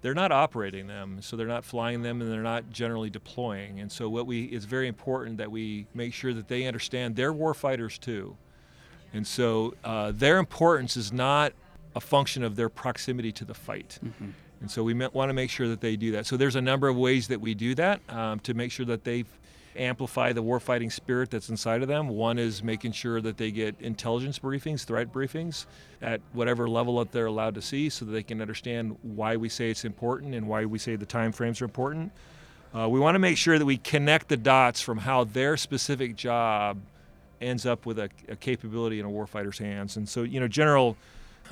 they're 0.00 0.14
not 0.14 0.30
operating 0.30 0.86
them, 0.86 1.20
so 1.20 1.36
they're 1.36 1.46
not 1.46 1.64
flying 1.64 2.02
them, 2.02 2.20
and 2.20 2.30
they're 2.30 2.42
not 2.42 2.70
generally 2.70 3.10
deploying. 3.10 3.80
And 3.80 3.90
so, 3.90 4.08
what 4.08 4.26
we 4.26 4.44
it's 4.44 4.64
very 4.64 4.86
important 4.86 5.38
that 5.38 5.50
we 5.50 5.86
make 5.94 6.14
sure 6.14 6.32
that 6.34 6.48
they 6.48 6.66
understand 6.66 7.16
they're 7.16 7.32
warfighters 7.32 7.98
too. 7.98 8.36
And 9.12 9.26
so, 9.26 9.74
uh, 9.82 10.12
their 10.14 10.38
importance 10.38 10.96
is 10.96 11.12
not 11.12 11.52
a 11.96 12.00
function 12.00 12.44
of 12.44 12.54
their 12.54 12.68
proximity 12.68 13.32
to 13.32 13.44
the 13.44 13.54
fight. 13.54 13.98
Mm-hmm. 14.04 14.30
And 14.60 14.70
so, 14.70 14.84
we 14.84 14.94
want 14.94 15.30
to 15.30 15.34
make 15.34 15.50
sure 15.50 15.68
that 15.68 15.80
they 15.80 15.96
do 15.96 16.12
that. 16.12 16.26
So, 16.26 16.36
there's 16.36 16.56
a 16.56 16.62
number 16.62 16.86
of 16.86 16.96
ways 16.96 17.28
that 17.28 17.40
we 17.40 17.54
do 17.54 17.74
that 17.74 18.00
um, 18.08 18.38
to 18.40 18.54
make 18.54 18.70
sure 18.70 18.86
that 18.86 19.04
they 19.04 19.24
amplify 19.78 20.32
the 20.32 20.42
warfighting 20.42 20.92
spirit 20.92 21.30
that's 21.30 21.48
inside 21.48 21.82
of 21.82 21.88
them. 21.88 22.08
One 22.08 22.38
is 22.38 22.62
making 22.62 22.92
sure 22.92 23.20
that 23.20 23.36
they 23.36 23.50
get 23.50 23.76
intelligence 23.80 24.38
briefings, 24.38 24.84
threat 24.84 25.12
briefings 25.12 25.66
at 26.02 26.20
whatever 26.32 26.68
level 26.68 26.98
that 26.98 27.12
they're 27.12 27.26
allowed 27.26 27.54
to 27.54 27.62
see 27.62 27.88
so 27.88 28.04
that 28.04 28.12
they 28.12 28.22
can 28.22 28.40
understand 28.40 28.96
why 29.02 29.36
we 29.36 29.48
say 29.48 29.70
it's 29.70 29.84
important 29.84 30.34
and 30.34 30.48
why 30.48 30.64
we 30.64 30.78
say 30.78 30.96
the 30.96 31.06
time 31.06 31.32
frames 31.32 31.62
are 31.62 31.64
important. 31.64 32.12
Uh, 32.76 32.88
we 32.88 33.00
want 33.00 33.14
to 33.14 33.18
make 33.18 33.36
sure 33.36 33.58
that 33.58 33.64
we 33.64 33.78
connect 33.78 34.28
the 34.28 34.36
dots 34.36 34.80
from 34.80 34.98
how 34.98 35.24
their 35.24 35.56
specific 35.56 36.16
job 36.16 36.78
ends 37.40 37.64
up 37.64 37.86
with 37.86 37.98
a, 37.98 38.10
a 38.28 38.36
capability 38.36 39.00
in 39.00 39.06
a 39.06 39.08
warfighter's 39.08 39.58
hands. 39.58 39.96
And 39.96 40.08
so, 40.08 40.22
you 40.22 40.40
know, 40.40 40.48
General 40.48 40.96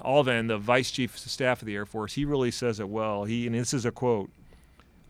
Allvin, 0.04 0.48
the 0.48 0.58
Vice 0.58 0.90
Chief 0.90 1.14
of 1.14 1.20
Staff 1.20 1.62
of 1.62 1.66
the 1.66 1.74
Air 1.74 1.86
Force, 1.86 2.14
he 2.14 2.24
really 2.24 2.50
says 2.50 2.80
it 2.80 2.88
well. 2.88 3.24
He 3.24 3.46
and 3.46 3.54
this 3.54 3.72
is 3.72 3.86
a 3.86 3.90
quote. 3.90 4.30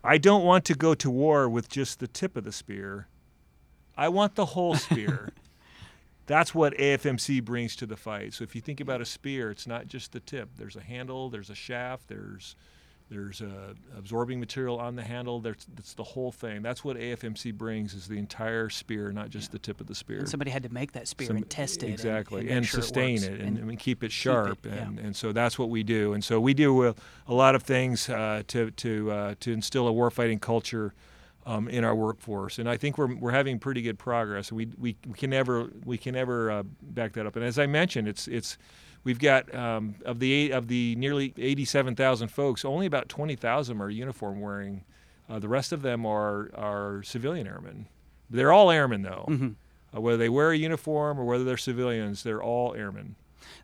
I 0.07 0.19
don't 0.19 0.45
want 0.45 0.65
to 0.67 0.75
go 0.75 0.95
to 0.95 1.11
war 1.11 1.49
with 1.49 1.69
just 1.69 1.99
the 1.99 2.07
tip 2.07 2.37
of 2.37 2.45
the 2.45 2.53
spear. 2.53 3.09
I 3.97 4.09
want 4.09 4.37
the 4.37 4.47
whole 4.47 4.75
spear. 4.77 5.33
That's 6.27 6.55
what 6.55 6.77
AFMC 6.77 7.45
brings 7.45 7.75
to 7.77 7.87
the 7.87 7.97
fight. 7.97 8.35
So 8.35 8.45
if 8.45 8.55
you 8.55 8.61
think 8.61 8.81
about 8.81 9.01
a 9.01 9.05
spear, 9.05 9.51
it's 9.51 9.67
not 9.67 9.89
just 9.89 10.13
the 10.13 10.21
tip. 10.21 10.51
There's 10.57 10.77
a 10.77 10.81
handle, 10.81 11.29
there's 11.29 11.51
a 11.51 11.55
shaft, 11.57 12.09
there's 12.09 12.55
there's 13.09 13.41
a 13.41 13.75
absorbing 13.97 14.41
material 14.41 14.81
on 14.81 14.97
the 14.97 15.03
handle. 15.03 15.41
There's 15.41 15.65
that's 15.75 15.95
the 15.95 16.03
whole 16.03 16.33
thing. 16.33 16.63
That's 16.63 16.85
what 16.85 16.97
AFMC 16.97 17.55
brings 17.55 17.95
is 17.95 18.09
the 18.09 18.19
entire 18.19 18.69
spear, 18.69 19.13
not 19.13 19.31
just 19.31 19.49
yeah. 19.49 19.53
the 19.53 19.59
tip 19.61 19.81
of 19.81 19.87
the 19.87 19.95
spear. 19.95 20.19
And 20.19 20.29
somebody 20.29 20.51
had 20.51 20.65
to 20.65 20.73
make 20.73 20.93
that 20.93 21.07
spear 21.07 21.29
Some, 21.29 21.37
and 21.37 21.49
test 21.49 21.85
it 21.85 21.91
exactly 21.91 22.41
and, 22.41 22.49
and, 22.49 22.59
and 22.59 22.67
sure 22.67 22.83
sustain 22.83 23.19
it, 23.19 23.35
it 23.35 23.41
and, 23.41 23.59
and, 23.59 23.79
keep 23.79 24.03
it 24.03 24.11
sharp. 24.11 24.63
Keep 24.63 24.73
it, 24.73 24.79
and, 24.79 24.99
yeah. 24.99 25.05
and 25.05 25.17
so 25.17 25.33
that's 25.33 25.57
what 25.57 25.71
we 25.71 25.85
do. 25.85 26.15
And 26.15 26.25
so 26.25 26.41
we 26.41 26.53
do 26.53 26.89
a, 26.89 26.95
a 27.29 27.35
lot 27.35 27.55
of 27.55 27.63
things 27.63 28.09
uh, 28.09 28.43
to 28.49 28.73
to 28.73 29.11
uh, 29.13 29.35
to 29.41 29.53
instill 29.53 29.87
a 29.89 29.93
warfighting 29.93 30.41
culture. 30.41 30.93
Um, 31.49 31.69
in 31.69 31.85
our 31.85 31.95
workforce, 31.95 32.59
and 32.59 32.69
I 32.69 32.77
think 32.77 32.99
we're, 32.99 33.15
we're 33.15 33.31
having 33.31 33.61
pretty 33.61 33.81
good 33.81 34.01
progress. 34.01 34.51
We, 34.51 34.67
we, 34.77 34.97
we 35.07 35.15
can 35.15 35.31
never 35.31 35.71
we 35.85 35.97
can 35.97 36.15
never 36.15 36.51
uh, 36.51 36.65
back 36.83 37.13
that 37.13 37.25
up. 37.25 37.37
And 37.37 37.45
as 37.45 37.57
I 37.57 37.67
mentioned, 37.67 38.09
it's 38.09 38.27
it's 38.27 38.59
We've 39.07 39.21
got 39.21 39.55
um, 39.55 39.95
of 40.05 40.19
the 40.19 40.51
of 40.51 40.67
the 40.67 40.97
nearly 40.97 41.33
87,000 41.37 42.27
folks, 42.27 42.65
only 42.65 42.87
about 42.87 43.09
20,000 43.09 43.81
are 43.81 43.89
uniform 43.89 44.41
wearing. 44.41 44.83
Uh, 45.31 45.39
the 45.39 45.47
rest 45.47 45.71
of 45.71 45.83
them 45.83 46.05
are 46.05 46.51
are 46.57 47.05
civilian 47.05 47.47
airmen. 47.47 47.87
They're 48.29 48.53
all 48.53 48.69
airmen 48.69 49.03
though. 49.03 49.27
Mm-hmm. 49.29 49.49
Uh, 49.97 50.01
whether 50.01 50.17
they 50.17 50.29
wear 50.29 50.51
a 50.51 50.57
uniform 50.57 51.21
or 51.21 51.25
whether 51.25 51.45
they're 51.45 51.57
civilians, 51.57 52.25
they're 52.25 52.43
all 52.43 52.75
airmen. 52.75 53.15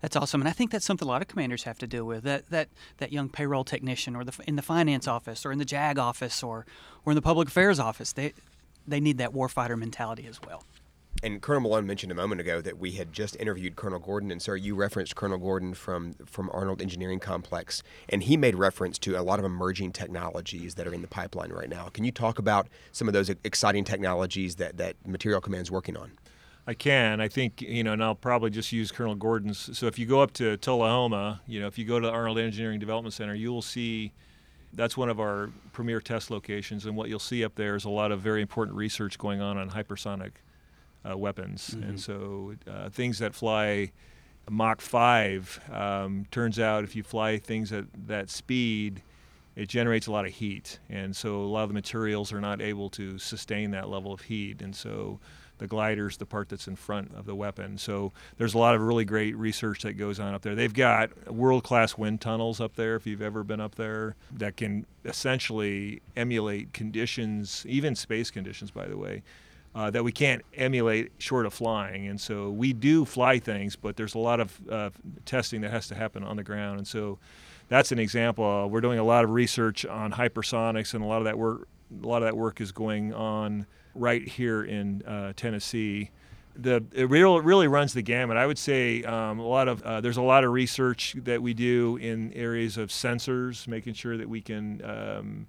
That's 0.00 0.14
awesome, 0.14 0.42
and 0.42 0.48
I 0.48 0.52
think 0.52 0.70
that's 0.70 0.84
something 0.84 1.08
a 1.08 1.10
lot 1.10 1.22
of 1.22 1.26
commanders 1.26 1.64
have 1.64 1.78
to 1.78 1.88
deal 1.88 2.04
with. 2.04 2.22
That 2.22 2.48
that 2.50 2.68
that 2.98 3.12
young 3.12 3.28
payroll 3.28 3.64
technician, 3.64 4.14
or 4.14 4.22
the 4.22 4.40
in 4.46 4.54
the 4.54 4.62
finance 4.62 5.08
office, 5.08 5.44
or 5.44 5.50
in 5.50 5.58
the 5.58 5.64
JAG 5.64 5.98
office, 5.98 6.44
or 6.44 6.66
or 7.04 7.10
in 7.10 7.16
the 7.16 7.22
public 7.22 7.48
affairs 7.48 7.80
office, 7.80 8.12
they 8.12 8.32
they 8.86 9.00
need 9.00 9.18
that 9.18 9.32
warfighter 9.32 9.76
mentality 9.76 10.24
as 10.28 10.40
well. 10.40 10.62
And 11.24 11.40
Colonel 11.40 11.60
Malone 11.60 11.86
mentioned 11.86 12.10
a 12.10 12.16
moment 12.16 12.40
ago 12.40 12.60
that 12.60 12.78
we 12.78 12.92
had 12.92 13.12
just 13.12 13.36
interviewed 13.36 13.76
Colonel 13.76 14.00
Gordon, 14.00 14.32
and 14.32 14.42
sir, 14.42 14.56
you 14.56 14.74
referenced 14.74 15.14
Colonel 15.14 15.38
Gordon 15.38 15.72
from 15.72 16.14
from 16.26 16.50
Arnold 16.52 16.82
Engineering 16.82 17.20
Complex, 17.20 17.82
and 18.08 18.24
he 18.24 18.36
made 18.36 18.56
reference 18.56 18.98
to 19.00 19.16
a 19.16 19.22
lot 19.22 19.38
of 19.38 19.44
emerging 19.44 19.92
technologies 19.92 20.74
that 20.74 20.86
are 20.86 20.92
in 20.92 21.00
the 21.00 21.08
pipeline 21.08 21.52
right 21.52 21.68
now. 21.68 21.90
Can 21.90 22.04
you 22.04 22.10
talk 22.10 22.40
about 22.40 22.66
some 22.90 23.06
of 23.06 23.14
those 23.14 23.30
exciting 23.44 23.84
technologies 23.84 24.56
that 24.56 24.78
that 24.78 24.96
Materiel 25.06 25.40
Command 25.40 25.62
is 25.62 25.70
working 25.70 25.96
on? 25.96 26.12
I 26.66 26.74
can. 26.74 27.20
I 27.20 27.28
think 27.28 27.60
you 27.60 27.84
know, 27.84 27.92
and 27.92 28.02
I'll 28.02 28.16
probably 28.16 28.50
just 28.50 28.72
use 28.72 28.90
Colonel 28.90 29.14
Gordon's. 29.14 29.78
So 29.78 29.86
if 29.86 30.00
you 30.00 30.06
go 30.06 30.22
up 30.22 30.32
to 30.34 30.56
Tullahoma, 30.56 31.40
you 31.46 31.60
know, 31.60 31.68
if 31.68 31.78
you 31.78 31.84
go 31.84 32.00
to 32.00 32.06
the 32.08 32.12
Arnold 32.12 32.38
Engineering 32.38 32.80
Development 32.80 33.14
Center, 33.14 33.34
you 33.34 33.52
will 33.52 33.62
see 33.62 34.12
that's 34.72 34.96
one 34.96 35.08
of 35.08 35.20
our 35.20 35.50
premier 35.72 36.00
test 36.00 36.32
locations, 36.32 36.84
and 36.84 36.96
what 36.96 37.08
you'll 37.08 37.18
see 37.20 37.44
up 37.44 37.54
there 37.54 37.76
is 37.76 37.84
a 37.84 37.90
lot 37.90 38.10
of 38.10 38.20
very 38.20 38.42
important 38.42 38.76
research 38.76 39.18
going 39.18 39.40
on 39.40 39.56
on 39.56 39.70
hypersonic 39.70 40.32
uh, 41.08 41.16
weapons. 41.16 41.70
Mm-hmm. 41.70 41.88
And 41.88 42.00
so 42.00 42.54
uh, 42.70 42.88
things 42.90 43.18
that 43.18 43.34
fly 43.34 43.92
Mach 44.50 44.80
5, 44.80 45.60
um, 45.72 46.26
turns 46.30 46.58
out 46.58 46.84
if 46.84 46.96
you 46.96 47.02
fly 47.02 47.38
things 47.38 47.72
at 47.72 47.84
that 48.06 48.28
speed, 48.28 49.02
it 49.54 49.68
generates 49.68 50.06
a 50.06 50.12
lot 50.12 50.24
of 50.24 50.32
heat. 50.32 50.78
And 50.88 51.14
so 51.14 51.36
a 51.36 51.46
lot 51.46 51.62
of 51.64 51.68
the 51.68 51.74
materials 51.74 52.32
are 52.32 52.40
not 52.40 52.60
able 52.60 52.88
to 52.90 53.18
sustain 53.18 53.70
that 53.72 53.88
level 53.88 54.12
of 54.12 54.22
heat. 54.22 54.62
And 54.62 54.74
so 54.74 55.20
the 55.58 55.68
glider 55.68 56.08
is 56.08 56.16
the 56.16 56.26
part 56.26 56.48
that's 56.48 56.66
in 56.66 56.74
front 56.74 57.14
of 57.14 57.24
the 57.24 57.36
weapon. 57.36 57.78
So 57.78 58.12
there's 58.36 58.54
a 58.54 58.58
lot 58.58 58.74
of 58.74 58.80
really 58.82 59.04
great 59.04 59.36
research 59.36 59.82
that 59.82 59.92
goes 59.92 60.18
on 60.18 60.34
up 60.34 60.42
there. 60.42 60.54
They've 60.54 60.72
got 60.72 61.32
world 61.32 61.62
class 61.62 61.96
wind 61.96 62.20
tunnels 62.20 62.60
up 62.60 62.74
there, 62.74 62.96
if 62.96 63.06
you've 63.06 63.22
ever 63.22 63.44
been 63.44 63.60
up 63.60 63.76
there, 63.76 64.16
that 64.32 64.56
can 64.56 64.86
essentially 65.04 66.02
emulate 66.16 66.72
conditions, 66.72 67.64
even 67.68 67.94
space 67.94 68.30
conditions, 68.30 68.72
by 68.72 68.88
the 68.88 68.96
way, 68.96 69.22
uh, 69.74 69.90
that 69.90 70.04
we 70.04 70.12
can't 70.12 70.42
emulate 70.54 71.12
short 71.18 71.46
of 71.46 71.54
flying. 71.54 72.06
And 72.06 72.20
so 72.20 72.50
we 72.50 72.72
do 72.72 73.04
fly 73.04 73.38
things, 73.38 73.76
but 73.76 73.96
there's 73.96 74.14
a 74.14 74.18
lot 74.18 74.40
of 74.40 74.60
uh, 74.70 74.90
testing 75.24 75.62
that 75.62 75.70
has 75.70 75.88
to 75.88 75.94
happen 75.94 76.22
on 76.24 76.36
the 76.36 76.44
ground. 76.44 76.78
And 76.78 76.86
so 76.86 77.18
that's 77.68 77.90
an 77.90 77.98
example. 77.98 78.44
Uh, 78.44 78.66
we're 78.66 78.82
doing 78.82 78.98
a 78.98 79.04
lot 79.04 79.24
of 79.24 79.30
research 79.30 79.86
on 79.86 80.12
hypersonics, 80.12 80.92
and 80.92 81.02
a 81.02 81.06
lot 81.06 81.18
of 81.18 81.24
that 81.24 81.38
work, 81.38 81.68
a 82.02 82.06
lot 82.06 82.18
of 82.18 82.24
that 82.24 82.36
work 82.36 82.60
is 82.60 82.70
going 82.70 83.14
on 83.14 83.66
right 83.94 84.26
here 84.26 84.62
in 84.62 85.02
uh, 85.02 85.32
Tennessee. 85.36 86.10
The 86.54 86.84
it 86.92 87.08
really, 87.08 87.40
really 87.40 87.68
runs 87.68 87.94
the 87.94 88.02
gamut. 88.02 88.36
I 88.36 88.44
would 88.44 88.58
say 88.58 89.02
um, 89.04 89.38
a 89.38 89.46
lot 89.46 89.68
of 89.68 89.82
uh, 89.82 90.02
there's 90.02 90.18
a 90.18 90.22
lot 90.22 90.44
of 90.44 90.52
research 90.52 91.14
that 91.24 91.40
we 91.40 91.54
do 91.54 91.96
in 91.96 92.30
areas 92.34 92.76
of 92.76 92.90
sensors, 92.90 93.66
making 93.66 93.94
sure 93.94 94.18
that 94.18 94.28
we 94.28 94.42
can 94.42 94.82
um, 94.84 95.46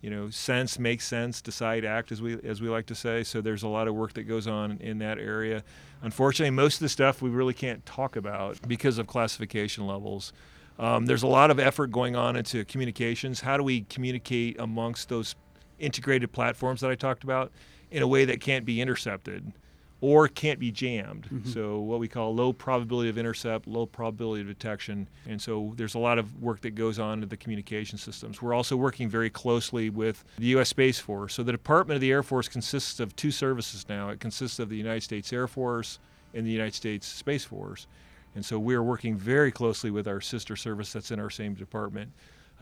you 0.00 0.10
know, 0.10 0.30
sense, 0.30 0.78
make 0.78 1.00
sense, 1.00 1.42
decide, 1.42 1.84
act, 1.84 2.10
as 2.10 2.22
we 2.22 2.38
as 2.42 2.60
we 2.60 2.68
like 2.68 2.86
to 2.86 2.94
say. 2.94 3.22
So 3.22 3.40
there's 3.40 3.62
a 3.62 3.68
lot 3.68 3.88
of 3.88 3.94
work 3.94 4.14
that 4.14 4.24
goes 4.24 4.46
on 4.46 4.78
in 4.78 4.98
that 4.98 5.18
area. 5.18 5.62
Unfortunately, 6.02 6.50
most 6.50 6.76
of 6.76 6.80
the 6.80 6.88
stuff 6.88 7.20
we 7.20 7.30
really 7.30 7.54
can't 7.54 7.84
talk 7.84 8.16
about 8.16 8.66
because 8.66 8.98
of 8.98 9.06
classification 9.06 9.86
levels. 9.86 10.32
Um, 10.78 11.04
there's 11.04 11.22
a 11.22 11.28
lot 11.28 11.50
of 11.50 11.58
effort 11.58 11.88
going 11.88 12.16
on 12.16 12.36
into 12.36 12.64
communications. 12.64 13.40
How 13.40 13.58
do 13.58 13.62
we 13.62 13.82
communicate 13.82 14.58
amongst 14.58 15.10
those 15.10 15.34
integrated 15.78 16.32
platforms 16.32 16.80
that 16.80 16.90
I 16.90 16.94
talked 16.94 17.22
about 17.22 17.52
in 17.90 18.02
a 18.02 18.06
way 18.06 18.24
that 18.24 18.40
can't 18.40 18.64
be 18.64 18.80
intercepted? 18.80 19.52
Or 20.00 20.28
can't 20.28 20.58
be 20.58 20.70
jammed. 20.70 21.24
Mm-hmm. 21.24 21.50
So 21.50 21.78
what 21.78 22.00
we 22.00 22.08
call 22.08 22.34
low 22.34 22.52
probability 22.52 23.10
of 23.10 23.18
intercept, 23.18 23.66
low 23.66 23.86
probability 23.86 24.42
of 24.42 24.48
detection. 24.48 25.08
And 25.26 25.40
so 25.40 25.72
there's 25.76 25.94
a 25.94 25.98
lot 25.98 26.18
of 26.18 26.42
work 26.42 26.62
that 26.62 26.74
goes 26.74 26.98
on 26.98 27.20
to 27.20 27.26
the 27.26 27.36
communication 27.36 27.98
systems. 27.98 28.40
We're 28.40 28.54
also 28.54 28.76
working 28.76 29.08
very 29.08 29.30
closely 29.30 29.90
with 29.90 30.24
the 30.38 30.46
U.S. 30.46 30.70
Space 30.70 30.98
Force. 30.98 31.34
So 31.34 31.42
the 31.42 31.52
Department 31.52 31.96
of 31.96 32.00
the 32.00 32.10
Air 32.10 32.22
Force 32.22 32.48
consists 32.48 32.98
of 33.00 33.14
two 33.14 33.30
services 33.30 33.86
now. 33.88 34.08
It 34.08 34.20
consists 34.20 34.58
of 34.58 34.68
the 34.68 34.76
United 34.76 35.02
States 35.02 35.32
Air 35.32 35.46
Force 35.46 35.98
and 36.32 36.46
the 36.46 36.50
United 36.50 36.74
States 36.74 37.06
Space 37.06 37.44
Force. 37.44 37.86
And 38.34 38.44
so 38.44 38.58
we're 38.58 38.82
working 38.82 39.16
very 39.16 39.50
closely 39.50 39.90
with 39.90 40.06
our 40.06 40.20
sister 40.20 40.56
service 40.56 40.92
that's 40.92 41.10
in 41.10 41.20
our 41.20 41.30
same 41.30 41.54
department. 41.54 42.12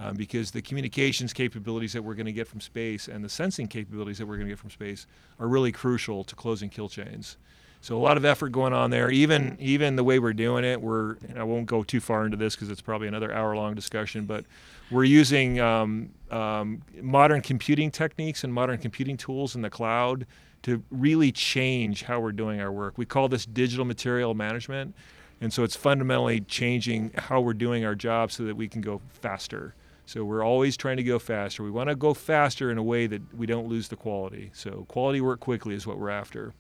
Um, 0.01 0.15
because 0.15 0.53
the 0.53 0.63
communications 0.63 1.33
capabilities 1.33 1.93
that 1.93 2.03
we're 2.03 2.15
going 2.15 2.27
to 2.27 2.33
get 2.33 2.47
from 2.47 2.61
space 2.61 3.09
and 3.09 3.25
the 3.25 3.29
sensing 3.29 3.67
capabilities 3.67 4.19
that 4.19 4.27
we're 4.27 4.37
going 4.37 4.47
to 4.47 4.53
get 4.53 4.59
from 4.59 4.71
space 4.71 5.09
are 5.41 5.49
really 5.49 5.73
crucial 5.73 6.23
to 6.23 6.37
closing 6.37 6.71
kill 6.71 6.89
chains. 6.89 7.37
So 7.81 7.97
a 7.97 7.99
lot 7.99 8.17
of 8.17 8.25
effort 8.25 8.51
going 8.51 8.73
on 8.73 8.91
there. 8.91 9.11
Even 9.11 9.57
even 9.61 9.97
the 9.97 10.05
way 10.05 10.19
we're 10.19 10.33
doing 10.33 10.65
it, 10.65 10.81
we're 10.81 11.17
I 11.37 11.43
won't 11.43 11.67
go 11.67 11.83
too 11.83 12.01
far 12.01 12.25
into 12.25 12.37
this 12.37 12.55
because 12.55 12.71
it's 12.71 12.81
probably 12.81 13.09
another 13.09 13.33
hour 13.33 13.57
long 13.57 13.75
discussion, 13.75 14.25
but 14.25 14.45
we're 14.91 15.05
using 15.05 15.61
um, 15.61 16.11
um, 16.31 16.83
modern 17.01 17.41
computing 17.41 17.91
techniques 17.91 18.45
and 18.45 18.53
modern 18.53 18.79
computing 18.79 19.17
tools 19.17 19.55
in 19.55 19.63
the 19.63 19.71
cloud 19.71 20.27
to 20.63 20.83
really 20.91 21.31
change 21.31 22.05
how 22.05 22.21
we're 22.21 22.33
doing 22.33 22.61
our 22.61 22.73
work. 22.73 22.99
We 22.99 23.07
call 23.07 23.29
this 23.29 23.47
digital 23.47 23.85
materiel 23.85 24.35
management. 24.35 24.95
And 25.41 25.53
so 25.53 25.63
it's 25.63 25.77
fundamentally 25.77 26.41
changing 26.41 27.13
how 27.17 27.41
we're 27.41 27.55
doing 27.55 27.85
our 27.85 27.95
job 27.95 28.33
so 28.33 28.45
that 28.45 28.57
we 28.57 28.67
can 28.67 28.81
go 28.81 29.01
faster. 29.09 29.75
So 30.09 30.25
we're 30.25 30.43
always 30.43 30.79
trying 30.79 30.97
to 30.97 31.03
go 31.03 31.19
faster. 31.19 31.63
We 31.63 31.71
want 31.71 31.91
to 31.91 31.95
go 31.95 32.15
faster 32.15 32.71
in 32.71 32.79
a 32.79 32.83
way 32.83 33.07
that 33.07 33.35
we 33.37 33.45
don't 33.45 33.69
lose 33.69 33.89
the 33.89 33.97
quality. 33.97 34.51
So 34.55 34.87
quality 34.89 35.21
work 35.21 35.39
quickly 35.39 35.75
is 35.75 35.87
what 35.87 35.99
we're 35.99 36.09
after. 36.09 36.55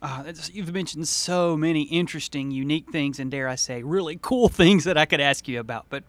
Uh, 0.00 0.32
you've 0.52 0.72
mentioned 0.72 1.08
so 1.08 1.56
many 1.56 1.82
interesting, 1.82 2.52
unique 2.52 2.92
things, 2.92 3.18
and 3.18 3.32
dare 3.32 3.48
I 3.48 3.56
say, 3.56 3.82
really 3.82 4.16
cool 4.22 4.48
things 4.48 4.84
that 4.84 4.96
I 4.96 5.06
could 5.06 5.20
ask 5.20 5.48
you 5.48 5.58
about. 5.58 5.86
But 5.90 6.04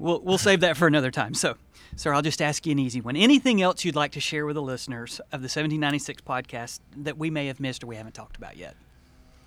we'll 0.00 0.20
we'll 0.20 0.36
save 0.36 0.58
that 0.62 0.76
for 0.76 0.88
another 0.88 1.12
time. 1.12 1.32
So, 1.32 1.54
sir, 1.94 2.12
I'll 2.12 2.22
just 2.22 2.42
ask 2.42 2.66
you 2.66 2.72
an 2.72 2.80
easy 2.80 3.00
one. 3.00 3.14
Anything 3.14 3.62
else 3.62 3.84
you'd 3.84 3.94
like 3.94 4.10
to 4.12 4.20
share 4.20 4.46
with 4.46 4.56
the 4.56 4.62
listeners 4.62 5.20
of 5.26 5.42
the 5.42 5.46
1796 5.46 6.22
podcast 6.22 6.80
that 6.96 7.18
we 7.18 7.30
may 7.30 7.46
have 7.46 7.60
missed 7.60 7.84
or 7.84 7.86
we 7.86 7.94
haven't 7.94 8.14
talked 8.14 8.36
about 8.36 8.56
yet? 8.56 8.74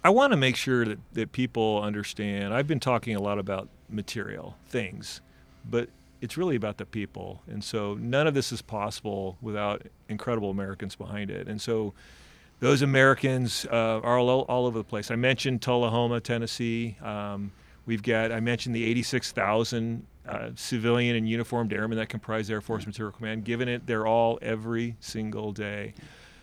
I 0.02 0.12
want 0.12 0.32
to 0.32 0.38
make 0.38 0.56
sure 0.56 0.86
that, 0.86 1.00
that 1.12 1.34
people 1.34 1.82
understand. 1.84 2.54
I've 2.54 2.68
been 2.68 2.80
talking 2.80 3.18
a 3.18 3.22
lot 3.22 3.38
about 3.38 3.68
material 3.90 4.56
things, 4.70 5.20
but 5.70 5.90
it's 6.22 6.38
really 6.38 6.56
about 6.56 6.78
the 6.78 6.86
people. 6.86 7.42
And 7.48 7.64
so 7.64 7.96
none 7.96 8.28
of 8.28 8.34
this 8.34 8.52
is 8.52 8.62
possible 8.62 9.38
without 9.42 9.84
incredible 10.10 10.50
Americans 10.50 10.96
behind 10.96 11.30
it. 11.30 11.48
And 11.48 11.62
so 11.62 11.94
those 12.60 12.82
Americans 12.82 13.66
uh, 13.72 14.00
are 14.02 14.18
all, 14.18 14.42
all, 14.42 14.66
over 14.66 14.78
the 14.78 14.84
place. 14.84 15.12
I 15.12 15.16
mentioned 15.16 15.62
Tullahoma, 15.62 16.20
Tennessee. 16.20 16.98
Um, 17.04 17.52
we've 17.86 18.02
got, 18.02 18.32
I 18.32 18.40
mentioned 18.40 18.76
the 18.76 18.84
86,000 18.84 20.06
uh, 20.28 20.50
civilian 20.56 21.16
and 21.16 21.30
uniformed 21.30 21.72
airmen 21.72 21.98
that 21.98 22.10
comprise 22.10 22.50
Air 22.50 22.62
Force 22.62 22.86
Materiel 22.86 23.12
Command, 23.12 23.46
given 23.46 23.70
it 23.70 23.86
they're 23.86 24.08
all 24.08 24.40
every 24.42 24.96
single 25.00 25.52
day. 25.52 25.94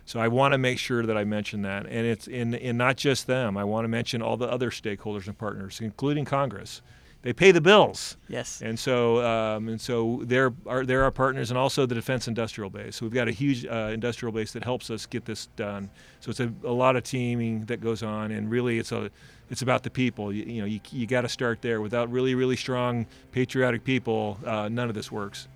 So 0.06 0.20
I 0.20 0.28
want 0.28 0.52
to 0.52 0.58
make 0.58 0.78
sure 0.78 1.04
that 1.04 1.16
I 1.16 1.24
mention 1.24 1.62
that, 1.62 1.86
and 1.86 2.06
it's 2.06 2.28
in, 2.28 2.54
in 2.54 2.76
not 2.76 2.96
just 2.96 3.26
them. 3.26 3.56
I 3.56 3.64
want 3.64 3.84
to 3.84 3.88
mention 3.88 4.20
all 4.20 4.36
the 4.36 4.48
other 4.48 4.70
stakeholders 4.70 5.26
and 5.26 5.36
partners, 5.36 5.80
including 5.80 6.24
Congress. 6.26 6.82
They 7.24 7.32
pay 7.32 7.52
the 7.52 7.60
bills. 7.62 8.18
Yes. 8.28 8.60
And 8.60 8.78
so 8.78 9.24
um, 9.24 9.68
and 9.70 9.80
so 9.80 10.20
they're 10.24 10.52
our, 10.66 10.84
they're 10.84 11.02
our 11.04 11.10
partners, 11.10 11.50
and 11.50 11.56
also 11.56 11.86
the 11.86 11.94
Defense 11.94 12.28
Industrial 12.28 12.68
Base. 12.68 12.96
So 12.96 13.06
we've 13.06 13.14
got 13.14 13.28
a 13.28 13.32
huge 13.32 13.64
uh, 13.64 13.90
industrial 13.94 14.30
base 14.30 14.52
that 14.52 14.62
helps 14.62 14.90
us 14.90 15.06
get 15.06 15.24
this 15.24 15.46
done. 15.56 15.88
So 16.20 16.28
it's 16.28 16.40
a, 16.40 16.52
a 16.64 16.70
lot 16.70 16.96
of 16.96 17.02
teaming 17.02 17.64
that 17.64 17.80
goes 17.80 18.02
on, 18.02 18.30
and 18.30 18.50
really 18.50 18.78
it's 18.78 18.92
a 18.92 19.10
it's 19.48 19.62
about 19.62 19.84
the 19.84 19.90
people. 19.90 20.34
You, 20.34 20.44
you 20.44 20.60
know, 20.60 20.66
you, 20.66 20.80
you 20.92 21.06
got 21.06 21.22
to 21.22 21.28
start 21.30 21.62
there. 21.62 21.80
Without 21.80 22.12
really, 22.12 22.34
really 22.34 22.56
strong 22.56 23.06
patriotic 23.32 23.84
people, 23.84 24.38
uh, 24.44 24.68
none 24.68 24.90
of 24.90 24.94
this 24.94 25.10
works. 25.10 25.48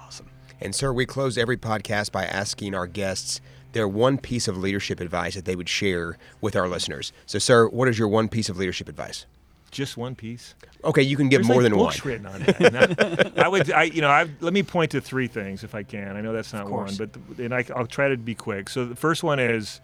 Awesome. 0.00 0.26
And, 0.60 0.74
sir, 0.74 0.92
we 0.92 1.06
close 1.06 1.38
every 1.38 1.56
podcast 1.56 2.10
by 2.10 2.24
asking 2.24 2.74
our 2.74 2.88
guests 2.88 3.40
their 3.72 3.86
one 3.86 4.18
piece 4.18 4.48
of 4.48 4.56
leadership 4.58 4.98
advice 4.98 5.36
that 5.36 5.44
they 5.44 5.54
would 5.54 5.68
share 5.68 6.18
with 6.40 6.56
our 6.56 6.68
listeners. 6.68 7.12
So, 7.26 7.38
sir, 7.38 7.68
what 7.68 7.86
is 7.86 7.96
your 7.96 8.08
one 8.08 8.28
piece 8.28 8.48
of 8.48 8.58
leadership 8.58 8.88
advice? 8.88 9.26
Just 9.72 9.96
one 9.96 10.14
piece. 10.14 10.54
Okay, 10.84 11.00
you 11.00 11.16
can 11.16 11.30
give 11.30 11.40
There's 11.40 11.48
more 11.48 11.62
like 11.62 11.70
than 11.70 11.78
books 11.78 12.04
one. 12.04 12.12
written 12.12 12.26
on 12.26 12.40
that. 12.42 13.32
I 13.38 13.48
would, 13.48 13.72
I, 13.72 13.84
you 13.84 14.02
know, 14.02 14.10
I, 14.10 14.28
let 14.40 14.52
me 14.52 14.62
point 14.62 14.90
to 14.90 15.00
three 15.00 15.26
things 15.26 15.64
if 15.64 15.74
I 15.74 15.82
can. 15.82 16.14
I 16.14 16.20
know 16.20 16.34
that's 16.34 16.52
not 16.52 16.70
one, 16.70 16.94
but 16.96 17.14
the, 17.14 17.44
and 17.46 17.54
I, 17.54 17.64
I'll 17.74 17.86
try 17.86 18.08
to 18.10 18.18
be 18.18 18.34
quick. 18.34 18.68
So 18.68 18.84
the 18.84 18.94
first 18.94 19.22
one 19.24 19.38
is 19.38 19.80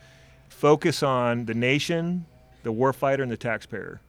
focus 0.50 1.02
on 1.02 1.46
the 1.46 1.54
nation, 1.54 2.26
the 2.64 2.72
warfighter, 2.72 3.22
and 3.22 3.32
the 3.32 3.36
taxpayer. 3.38 4.02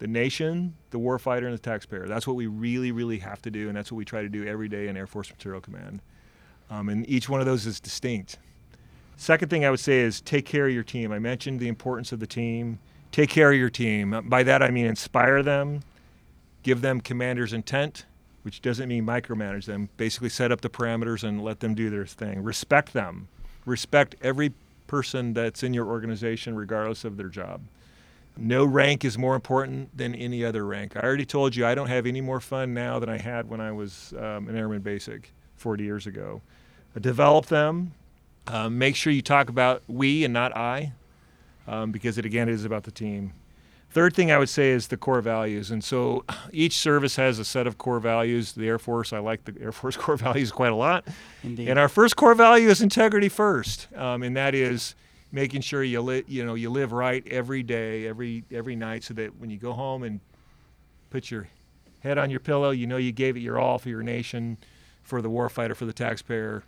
The 0.00 0.08
nation, 0.08 0.74
the 0.90 0.98
warfighter, 0.98 1.44
and 1.44 1.54
the 1.54 1.58
taxpayer. 1.58 2.08
That's 2.08 2.26
what 2.26 2.34
we 2.34 2.48
really, 2.48 2.90
really 2.90 3.18
have 3.18 3.40
to 3.42 3.52
do, 3.52 3.68
and 3.68 3.76
that's 3.76 3.92
what 3.92 3.98
we 3.98 4.04
try 4.04 4.22
to 4.22 4.28
do 4.28 4.44
every 4.44 4.68
day 4.68 4.88
in 4.88 4.96
Air 4.96 5.06
Force 5.06 5.30
Materiel 5.30 5.60
Command. 5.60 6.02
Um, 6.70 6.88
and 6.88 7.08
each 7.08 7.28
one 7.28 7.38
of 7.38 7.46
those 7.46 7.66
is 7.66 7.78
distinct. 7.78 8.38
Second 9.16 9.48
thing 9.48 9.64
I 9.64 9.70
would 9.70 9.78
say 9.78 10.00
is 10.00 10.20
take 10.20 10.44
care 10.44 10.66
of 10.66 10.74
your 10.74 10.82
team. 10.82 11.12
I 11.12 11.20
mentioned 11.20 11.60
the 11.60 11.68
importance 11.68 12.10
of 12.10 12.18
the 12.18 12.26
team. 12.26 12.80
Take 13.14 13.30
care 13.30 13.52
of 13.52 13.56
your 13.56 13.70
team. 13.70 14.22
By 14.24 14.42
that 14.42 14.60
I 14.60 14.72
mean 14.72 14.86
inspire 14.86 15.40
them, 15.40 15.84
give 16.64 16.80
them 16.80 17.00
commander's 17.00 17.52
intent, 17.52 18.06
which 18.42 18.60
doesn't 18.60 18.88
mean 18.88 19.06
micromanage 19.06 19.66
them. 19.66 19.88
Basically, 19.96 20.28
set 20.28 20.50
up 20.50 20.62
the 20.62 20.68
parameters 20.68 21.22
and 21.22 21.40
let 21.40 21.60
them 21.60 21.76
do 21.76 21.90
their 21.90 22.06
thing. 22.06 22.42
Respect 22.42 22.92
them. 22.92 23.28
Respect 23.64 24.16
every 24.20 24.52
person 24.88 25.32
that's 25.32 25.62
in 25.62 25.72
your 25.72 25.86
organization, 25.86 26.56
regardless 26.56 27.04
of 27.04 27.16
their 27.16 27.28
job. 27.28 27.60
No 28.36 28.64
rank 28.64 29.04
is 29.04 29.16
more 29.16 29.36
important 29.36 29.96
than 29.96 30.16
any 30.16 30.44
other 30.44 30.66
rank. 30.66 30.96
I 30.96 31.00
already 31.02 31.24
told 31.24 31.54
you 31.54 31.64
I 31.64 31.76
don't 31.76 31.86
have 31.86 32.06
any 32.06 32.20
more 32.20 32.40
fun 32.40 32.74
now 32.74 32.98
than 32.98 33.08
I 33.08 33.18
had 33.18 33.48
when 33.48 33.60
I 33.60 33.70
was 33.70 34.12
um, 34.18 34.48
an 34.48 34.56
airman 34.56 34.82
basic 34.82 35.32
40 35.54 35.84
years 35.84 36.08
ago. 36.08 36.42
Uh, 36.96 36.98
develop 36.98 37.46
them. 37.46 37.92
Um, 38.48 38.76
make 38.76 38.96
sure 38.96 39.12
you 39.12 39.22
talk 39.22 39.48
about 39.48 39.84
we 39.86 40.24
and 40.24 40.34
not 40.34 40.56
I, 40.56 40.94
um, 41.66 41.92
because 41.92 42.18
it 42.18 42.24
again 42.24 42.48
is 42.48 42.64
about 42.64 42.84
the 42.84 42.90
team. 42.90 43.32
Third 43.90 44.14
thing 44.14 44.32
I 44.32 44.38
would 44.38 44.48
say 44.48 44.70
is 44.70 44.88
the 44.88 44.96
core 44.96 45.20
values. 45.20 45.70
And 45.70 45.82
so 45.84 46.24
each 46.52 46.76
service 46.76 47.16
has 47.16 47.38
a 47.38 47.44
set 47.44 47.66
of 47.66 47.78
core 47.78 48.00
values. 48.00 48.52
The 48.52 48.66
Air 48.66 48.78
Force, 48.78 49.12
I 49.12 49.18
like 49.18 49.44
the 49.44 49.54
Air 49.60 49.72
Force 49.72 49.96
core 49.96 50.16
values 50.16 50.50
quite 50.50 50.72
a 50.72 50.76
lot. 50.76 51.06
Indeed. 51.42 51.68
And 51.68 51.78
our 51.78 51.88
first 51.88 52.16
core 52.16 52.34
value 52.34 52.68
is 52.68 52.80
integrity 52.80 53.28
first, 53.28 53.88
um, 53.96 54.22
and 54.22 54.36
that 54.36 54.54
is 54.54 54.94
making 55.30 55.60
sure 55.60 55.82
you 55.82 56.00
li- 56.00 56.24
you 56.28 56.44
know 56.44 56.54
you 56.54 56.70
live 56.70 56.92
right 56.92 57.26
every 57.28 57.62
day, 57.62 58.06
every 58.06 58.44
every 58.50 58.76
night, 58.76 59.04
so 59.04 59.14
that 59.14 59.36
when 59.36 59.50
you 59.50 59.58
go 59.58 59.72
home 59.72 60.02
and 60.02 60.20
put 61.10 61.30
your 61.30 61.48
head 62.00 62.18
on 62.18 62.30
your 62.30 62.40
pillow, 62.40 62.70
you 62.70 62.86
know 62.86 62.96
you 62.96 63.12
gave 63.12 63.36
it 63.36 63.40
your 63.40 63.58
all 63.58 63.78
for 63.78 63.88
your 63.88 64.02
nation, 64.02 64.58
for 65.02 65.22
the 65.22 65.30
warfighter, 65.30 65.76
for 65.76 65.86
the 65.86 65.92
taxpayer. 65.92 66.64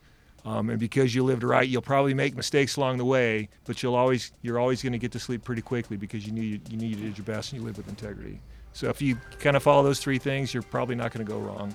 Um, 0.46 0.70
and 0.70 0.78
because 0.78 1.12
you 1.12 1.24
lived 1.24 1.42
right, 1.42 1.68
you'll 1.68 1.82
probably 1.82 2.14
make 2.14 2.37
mistakes 2.37 2.76
along 2.76 2.98
the 2.98 3.04
way, 3.04 3.48
but 3.64 3.82
you'll 3.82 3.96
always 3.96 4.30
you're 4.42 4.61
always 4.61 4.80
going 4.80 4.92
to 4.92 4.98
get 4.98 5.11
to 5.12 5.18
sleep 5.18 5.42
pretty 5.42 5.61
quickly 5.61 5.96
because 5.96 6.24
you 6.24 6.32
knew 6.32 6.42
you, 6.42 6.61
you 6.70 6.76
knew 6.76 6.87
you 6.87 6.94
did 6.94 7.18
your 7.18 7.24
best 7.24 7.52
and 7.52 7.61
you 7.61 7.66
lived 7.66 7.78
with 7.78 7.88
integrity. 7.88 8.40
So 8.72 8.88
if 8.88 9.02
you 9.02 9.18
kind 9.40 9.56
of 9.56 9.64
follow 9.64 9.82
those 9.82 9.98
three 9.98 10.18
things, 10.18 10.54
you're 10.54 10.62
probably 10.62 10.94
not 10.94 11.12
going 11.12 11.26
to 11.26 11.30
go 11.30 11.38
wrong. 11.38 11.74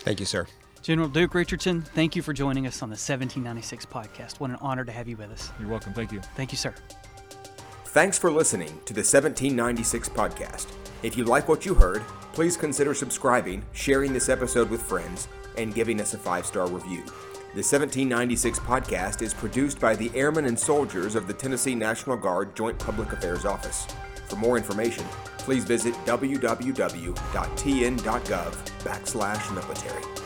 Thank 0.00 0.18
you, 0.18 0.26
sir. 0.26 0.48
General 0.82 1.08
Duke 1.08 1.34
Richardson, 1.34 1.82
thank 1.82 2.16
you 2.16 2.22
for 2.22 2.32
joining 2.32 2.66
us 2.66 2.82
on 2.82 2.88
the 2.88 2.94
1796 2.94 3.86
podcast. 3.86 4.40
What 4.40 4.50
an 4.50 4.56
honor 4.60 4.84
to 4.84 4.90
have 4.90 5.06
you 5.06 5.16
with 5.16 5.30
us. 5.30 5.52
You're 5.60 5.68
welcome. 5.68 5.92
Thank 5.92 6.10
you. 6.10 6.20
Thank 6.34 6.50
you, 6.50 6.58
sir. 6.58 6.74
Thanks 7.86 8.18
for 8.18 8.32
listening 8.32 8.70
to 8.86 8.94
the 8.94 9.00
1796 9.00 10.08
podcast. 10.08 10.66
If 11.04 11.16
you 11.16 11.24
like 11.24 11.48
what 11.48 11.64
you 11.64 11.74
heard, 11.74 12.02
please 12.32 12.56
consider 12.56 12.94
subscribing, 12.94 13.64
sharing 13.72 14.12
this 14.12 14.28
episode 14.28 14.70
with 14.70 14.82
friends, 14.82 15.28
and 15.56 15.72
giving 15.72 16.00
us 16.00 16.14
a 16.14 16.18
five 16.18 16.46
star 16.46 16.66
review. 16.66 17.04
The 17.54 17.58
1796 17.58 18.60
podcast 18.60 19.20
is 19.20 19.34
produced 19.34 19.78
by 19.78 19.94
the 19.94 20.10
airmen 20.14 20.46
and 20.46 20.58
soldiers 20.58 21.14
of 21.14 21.26
the 21.26 21.34
Tennessee 21.34 21.74
National 21.74 22.16
Guard 22.16 22.56
Joint 22.56 22.78
Public 22.78 23.12
Affairs 23.12 23.44
Office. 23.44 23.86
For 24.26 24.36
more 24.36 24.56
information, 24.56 25.04
please 25.36 25.62
visit 25.62 25.92
www.tn.gov 26.06 27.14
backslash 28.84 29.54
military. 29.54 30.21